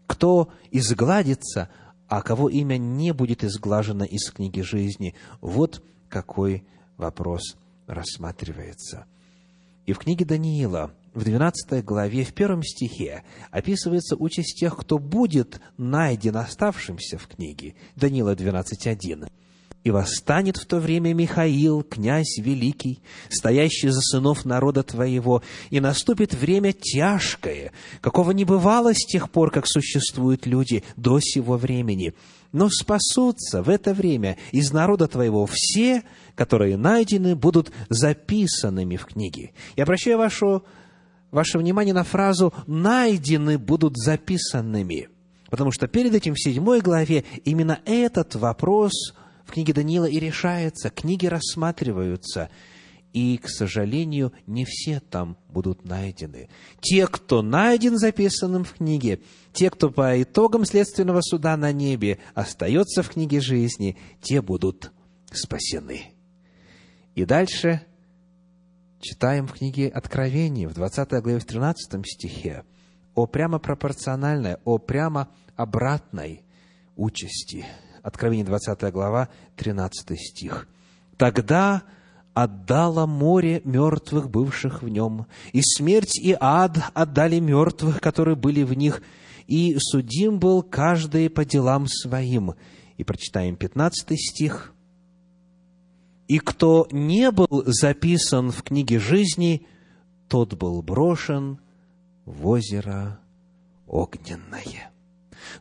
[0.07, 1.69] Кто изгладится,
[2.09, 5.17] а кого имя не будет изглажено из книги жизни?
[5.41, 6.65] Вот какой
[6.97, 7.57] вопрос
[7.89, 9.07] рассматривается–
[9.87, 15.61] и в книге Даниила, в 12 главе, в первом стихе, описывается участь тех, кто будет
[15.79, 17.75] найден оставшимся в книге.
[17.97, 19.27] Даниила 12.1.
[19.83, 23.01] «И восстанет в то время Михаил, князь великий,
[23.31, 29.51] стоящий за сынов народа твоего, и наступит время тяжкое, какого не бывало с тех пор,
[29.51, 32.13] как существуют люди до сего времени.
[32.53, 36.03] Но спасутся в это время из народа твоего все,
[36.35, 39.53] которые найдены, будут записанными в книге.
[39.77, 40.65] Я обращаю вашу
[41.37, 45.09] ваше внимание на фразу «найдены будут записанными».
[45.49, 49.15] Потому что перед этим в седьмой главе именно этот вопрос
[49.45, 52.51] в книге Даниила и решается, книги рассматриваются–
[53.17, 56.51] и, к сожалению, не все там будут найдены.
[56.83, 59.21] Те, кто найден записанным в книге,
[59.55, 64.93] те, кто по итогам следственного суда на небе остается в книге жизни, те будут
[65.33, 66.13] спасены.
[67.15, 67.87] И дальше
[69.01, 72.65] читаем в книге Откровения, в 20 главе, в 13 стихе,
[73.15, 76.43] о прямо пропорциональной, о прямо обратной
[76.97, 77.65] участи.
[78.03, 80.69] Откровение, 20 глава, 13 стих.
[81.17, 81.83] «Тогда
[82.35, 88.75] отдало море мертвых, бывших в нем, и смерть и ад отдали мертвых, которые были в
[88.75, 89.03] них,
[89.47, 92.55] и судим был каждый по делам своим».
[92.97, 94.73] И прочитаем 15 стих.
[96.29, 99.67] «И кто не был записан в книге жизни,
[100.29, 101.61] тот был брошен
[102.25, 103.21] в озеро
[103.87, 104.91] огненное».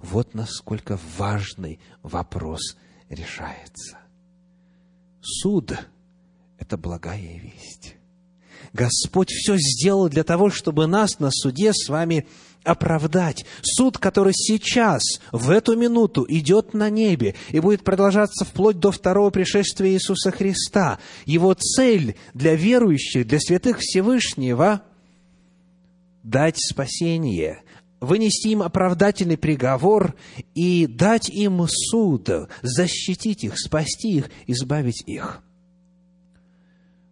[0.02, 2.78] Вот насколько важный вопрос
[3.10, 3.98] решается.
[5.22, 5.74] Суд–
[6.60, 7.96] это благая весть.
[8.74, 12.28] Господь все сделал для того, чтобы нас на суде с вами
[12.66, 13.46] оправдать.
[13.62, 15.02] Суд, который сейчас,
[15.32, 21.00] в эту минуту, идет на небе и будет продолжаться вплоть до второго пришествия Иисуса Христа.
[21.26, 24.82] Его цель для верующих, для святых Всевышнего–
[26.26, 27.62] дать спасение,
[28.02, 30.16] вынести им оправдательный приговор
[30.56, 32.30] и дать им суд,
[32.62, 35.44] защитить их, спасти их, избавить их.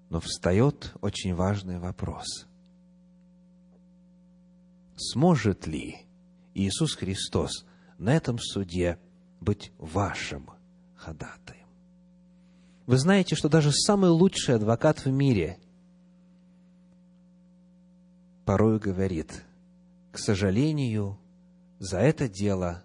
[0.10, 2.48] Но встает очень важный вопрос.
[5.12, 5.98] Сможет ли
[6.54, 7.66] Иисус Христос
[7.98, 8.98] на этом суде
[9.42, 10.50] быть вашим
[10.96, 11.68] ходатаем?
[12.86, 15.60] Вы знаете, что даже самый лучший адвокат в мире
[18.46, 19.44] порою говорит,
[20.14, 21.20] к сожалению,
[21.80, 22.84] за это дело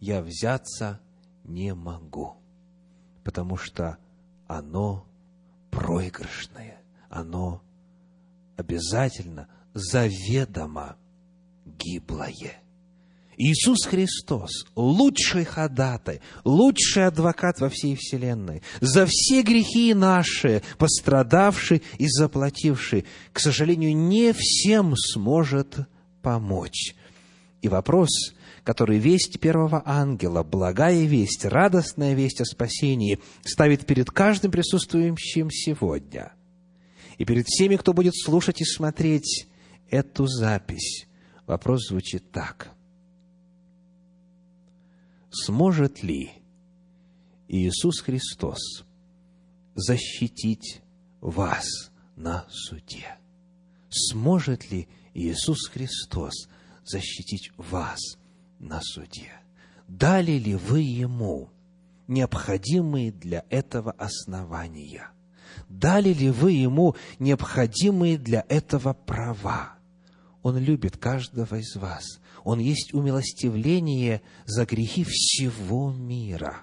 [0.00, 1.00] я взяться
[1.44, 2.36] не могу,
[3.22, 3.98] потому что
[4.48, 5.06] оно
[5.70, 7.62] проигрышное, оно
[8.56, 10.96] обязательно заведомо
[11.80, 12.60] гиблое.
[13.42, 22.06] Иисус Христос, лучший ходатай, лучший адвокат во всей вселенной, за все грехи наши, пострадавший и
[22.06, 25.78] заплативший, к сожалению, не всем сможет
[26.20, 26.94] помочь.
[27.62, 28.10] И вопрос,
[28.62, 36.32] который весть первого ангела, благая весть, радостная весть о спасении, ставит перед каждым присутствующим сегодня.
[37.16, 39.46] И перед всеми, кто будет слушать и смотреть
[39.90, 41.06] эту запись,
[41.50, 42.70] вопрос звучит так.
[45.32, 46.30] Сможет ли
[47.48, 48.84] Иисус Христос
[49.74, 50.80] защитить
[51.20, 53.18] вас на суде?
[53.88, 56.48] Сможет ли Иисус Христос
[56.84, 57.98] защитить вас
[58.60, 59.32] на суде.
[59.88, 61.50] Дали ли вы ему
[62.06, 65.10] необходимые для этого основания?
[65.68, 69.79] Дали ли вы ему необходимые для этого права?
[70.42, 72.20] Он любит каждого из вас.
[72.44, 76.62] Он есть умилостивление за грехи всего мира.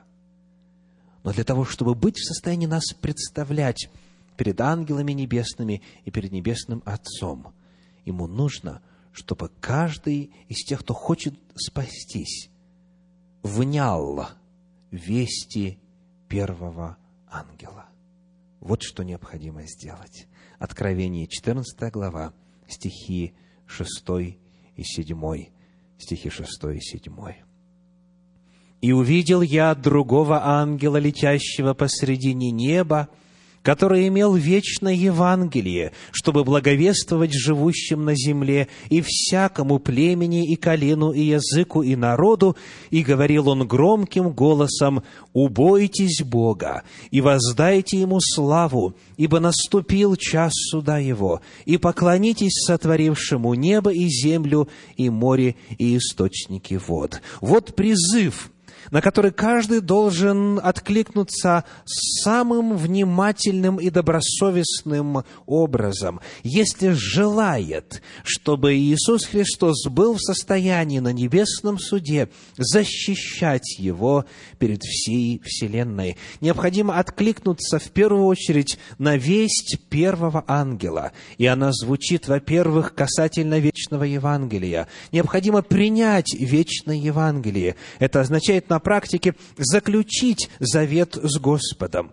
[1.24, 3.90] Но для того, чтобы быть в состоянии нас представлять
[4.36, 7.54] перед ангелами небесными и перед небесным Отцом,
[8.06, 8.82] ему нужно–
[9.18, 12.52] чтобы каждый из тех, кто хочет спастись,
[13.42, 14.28] внял
[14.92, 15.80] вести
[16.28, 16.98] первого
[17.28, 17.88] ангела.
[18.60, 20.28] Вот что необходимо сделать.
[20.60, 22.32] Откровение 14 глава,
[22.68, 23.34] стихи
[23.68, 23.90] 6
[24.76, 25.46] и 7,
[25.98, 27.14] стихи 6 и 7.
[28.82, 33.10] «И увидел я другого ангела, летящего посредине неба,
[33.68, 41.24] который имел вечное Евангелие, чтобы благовествовать живущим на земле и всякому племени и колену и
[41.24, 42.56] языку и народу,
[42.92, 45.04] и говорил он громким голосом,
[45.34, 53.92] «Убойтесь Бога и воздайте Ему славу, ибо наступил час суда Его, и поклонитесь сотворившему небо
[53.92, 57.22] и землю, и море, и источники вод».
[57.42, 58.50] Вот призыв–
[58.92, 69.86] на который каждый должен откликнуться самым внимательным и добросовестным образом, если желает, чтобы Иисус Христос
[69.88, 74.26] был в состоянии на небесном суде защищать его
[74.60, 76.18] перед всей Вселенной.
[76.42, 84.04] Необходимо откликнуться в первую очередь на весть первого ангела, и она звучит, во-первых, касательно вечного
[84.04, 84.88] Евангелия.
[85.12, 87.76] Необходимо принять вечное Евангелие.
[88.00, 92.12] Это означает на практике заключить завет с Господом.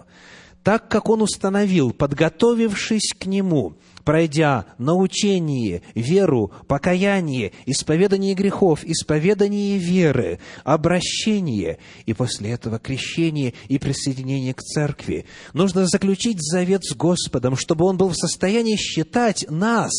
[0.62, 10.38] так, как Он установил, подготовившись к Нему, пройдя научение, веру, покаяние, исповедание грехов, исповедание веры,
[10.64, 15.26] обращение и после этого крещение и присоединение к церкви.
[15.52, 19.92] Нужно заключить завет с Господом, чтобы Он был в состоянии считать нас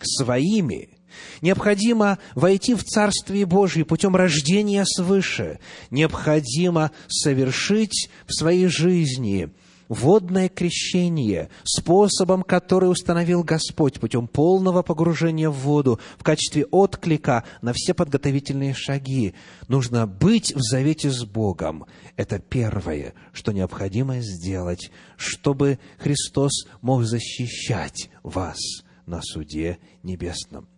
[0.00, 0.90] своими–
[1.40, 5.58] Необходимо войти в Царствие Божие путем рождения свыше.
[5.90, 9.50] Необходимо совершить в своей жизни
[9.88, 17.72] водное крещение способом, который установил Господь путем полного погружения в воду в качестве отклика на
[17.72, 19.34] все подготовительные шаги.
[19.68, 21.86] Нужно быть в завете с Богом.
[22.16, 28.58] Это первое, что необходимо сделать, чтобы Христос мог защищать вас
[29.06, 30.68] на суде небесном.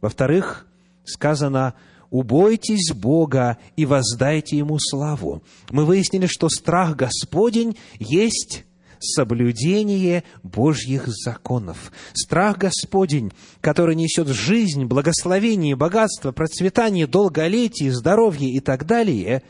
[0.00, 0.66] Во-вторых,
[1.04, 1.74] сказано
[2.10, 5.42] убойтесь Бога и воздайте Ему славу.
[5.70, 8.64] Мы выяснили, что страх Господень есть
[8.98, 11.90] соблюдение Божьих законов.
[12.12, 19.42] Страх Господень, который несет жизнь, благословение, богатство, процветание, долголетие, здоровье и так далее,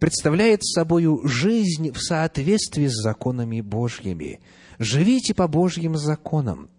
[0.00, 4.40] представляет собою жизнь в соответствии с законами Божьими.
[4.78, 6.70] Живите по Божьим законам,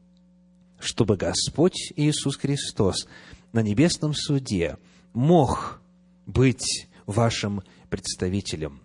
[0.81, 3.07] чтобы Господь Иисус Христос
[3.53, 4.77] на небесном суде–
[5.13, 5.81] мог
[6.25, 8.81] быть вашим представителем.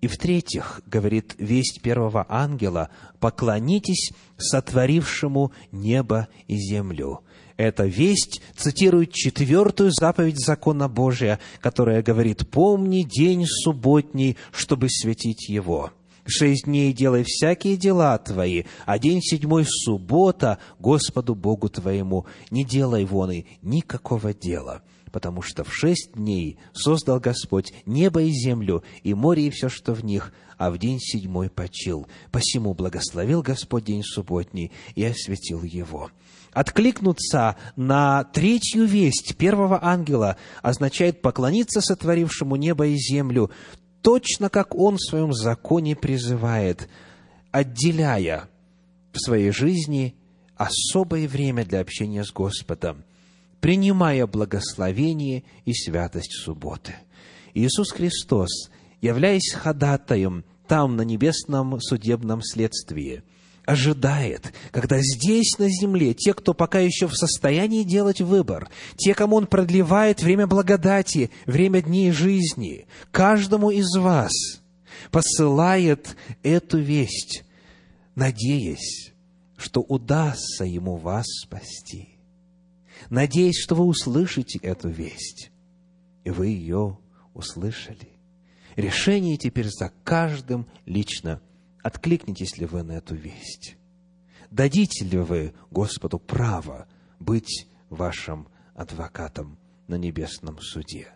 [0.00, 2.90] И в-третьих, говорит весть первого ангела,
[3.20, 7.20] поклонитесь сотворившему небо и землю.
[7.56, 15.92] Эта весть цитирует четвертую заповедь закона Божия, которая говорит, помни день субботний, чтобы светить его.
[16.24, 22.26] Шесть дней делай всякие дела твои, а день седьмой– суббота Господу Богу твоему.
[22.50, 28.82] Не делай воны никакого дела потому что в шесть дней создал Господь небо и землю,
[29.02, 32.08] и море, и все, что в них, а в день седьмой почил.
[32.32, 36.10] Посему благословил Господь день субботний и осветил его.
[36.52, 43.50] Откликнуться на третью весть первого ангела означает поклониться сотворившему небо и землю,
[44.02, 46.88] точно как он в своем законе призывает,
[47.50, 48.48] отделяя
[49.12, 50.16] в своей жизни
[50.56, 53.04] особое время для общения с Господом–
[53.62, 56.96] принимая благословение и святость субботы.
[57.54, 63.22] Иисус Христос, являясь ходатаем там, на небесном судебном следствии,
[63.64, 69.36] ожидает, когда здесь, на земле, те, кто пока еще в состоянии делать выбор, те, кому
[69.36, 74.32] Он продлевает время благодати, время дней жизни, каждому из вас
[75.10, 77.44] посылает эту весть,
[78.14, 79.12] надеясь,
[79.56, 82.12] что удастся Ему вас спасти
[83.10, 85.50] надеясь, что вы услышите эту весть.
[86.24, 86.98] И вы ее
[87.34, 88.08] услышали.
[88.76, 91.40] Решение теперь за каждым лично.
[91.82, 93.76] Откликнетесь ли вы на эту весть?
[94.50, 96.86] Дадите ли вы Господу право
[97.18, 99.58] быть вашим адвокатом
[99.88, 101.08] на небесном суде?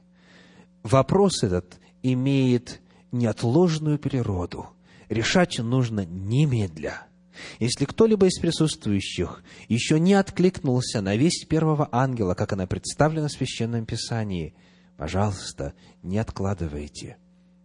[0.83, 2.81] Вопрос этот имеет
[3.13, 4.69] неотложную природу.
[5.09, 7.07] Решать нужно немедля–
[7.59, 13.33] если кто-либо из присутствующих еще не откликнулся на весть первого ангела, как она представлена в
[13.33, 14.55] Священном Писании,
[14.97, 17.19] пожалуйста, не откладывайте.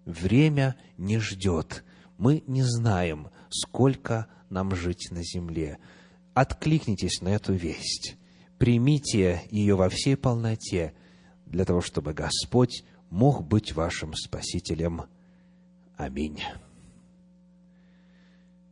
[0.06, 1.84] Время не ждет.
[2.22, 5.80] Мы не знаем, сколько нам жить на земле.
[6.34, 8.16] Откликнитесь на эту весть.
[8.58, 10.94] Примите ее во всей полноте,
[11.46, 15.02] для того, чтобы Господь мог быть вашим Спасителем.
[15.98, 16.42] Аминь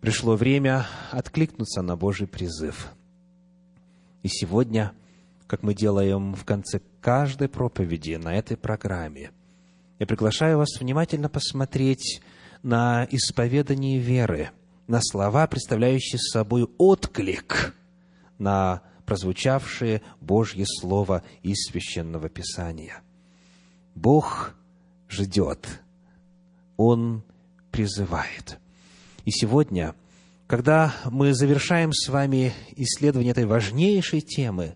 [0.02, 2.91] пришло время откликнуться на Божий призыв.
[4.24, 4.93] И сегодня,
[5.47, 9.32] как мы делаем в конце каждой проповеди на этой программе,
[9.97, 12.22] я приглашаю вас внимательно посмотреть
[12.64, 14.51] на исповедание веры,
[14.88, 17.76] на слова, представляющие собой отклик
[18.38, 23.01] на прозвучавшее Божье Слово из Священного Писания.
[23.95, 24.55] Бог
[25.10, 25.82] ждет,
[26.78, 27.24] Он
[27.72, 28.60] призывает–
[29.30, 29.93] и сегодня,
[30.47, 34.76] когда мы завершаем с вами исследование этой важнейшей темы,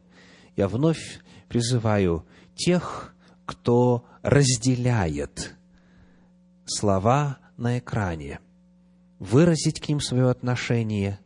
[0.55, 2.23] я вновь призываю
[2.55, 3.15] тех,
[3.47, 5.55] кто разделяет
[6.65, 8.39] слова на экране,
[9.17, 11.19] выразить к ним свое отношение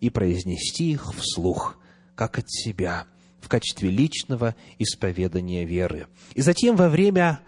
[0.00, 1.78] и произнести их вслух,
[2.16, 3.06] как от себя,
[3.40, 6.06] в качестве личного исповедания веры.
[6.34, 7.40] И затем во время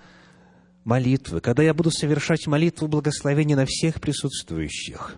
[0.84, 5.16] молитвы, когда я буду совершать молитву благословения на всех присутствующих,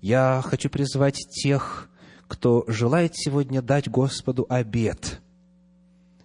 [0.00, 1.90] я хочу призвать тех,
[2.28, 5.20] кто желает сегодня дать Господу обед,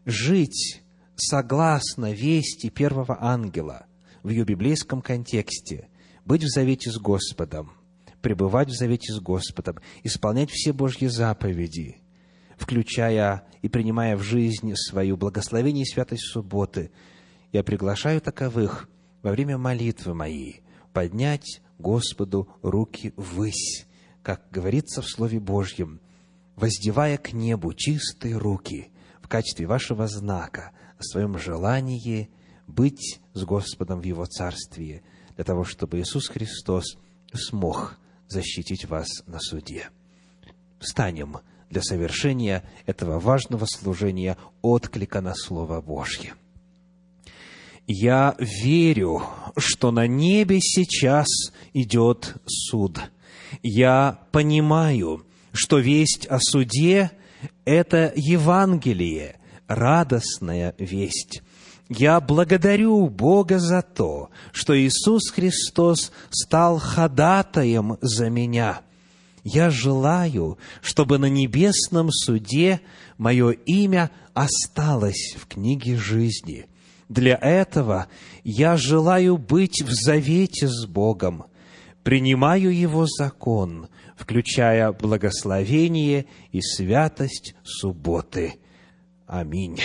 [0.05, 0.81] жить
[1.15, 3.85] согласно вести первого ангела
[4.23, 5.88] в ее библейском контексте,
[6.29, 7.71] быть в завете с Господом,
[8.21, 12.03] пребывать в завете с Господом, исполнять все Божьи заповеди,
[12.55, 16.91] включая и принимая в жизнь свою благословение и святость субботы,
[17.51, 18.87] я приглашаю таковых
[19.23, 20.61] во время молитвы моей
[20.93, 23.87] поднять Господу руки ввысь,
[24.21, 25.99] как говорится в Слове Божьем,
[26.55, 32.29] воздевая к небу чистые руки в качестве вашего знака о своем желании
[32.67, 35.01] быть с Господом в Его Царстве,
[35.39, 36.97] для того, чтобы Иисус Христос
[37.33, 39.87] смог защитить вас на суде.
[40.81, 41.37] Встанем
[41.69, 46.33] для совершения этого важного служения отклика на Слово Божье.
[47.87, 49.23] Я верю,
[49.55, 51.27] что на небе сейчас
[51.71, 52.99] идет суд.
[53.63, 57.11] Я понимаю, что весть о суде–
[57.63, 61.43] это Евангелие, радостная весть.
[61.89, 68.81] Я благодарю Бога за то, что Иисус Христос стал ходатаем за меня.
[69.43, 72.81] Я желаю, чтобы на небесном суде
[73.17, 76.67] мое имя осталось в книге жизни.
[77.07, 78.07] Для этого
[78.43, 81.45] я желаю быть в завете с Богом,
[82.03, 88.59] принимаю Его закон, включая благословение и святость субботы.
[89.25, 89.79] Аминь.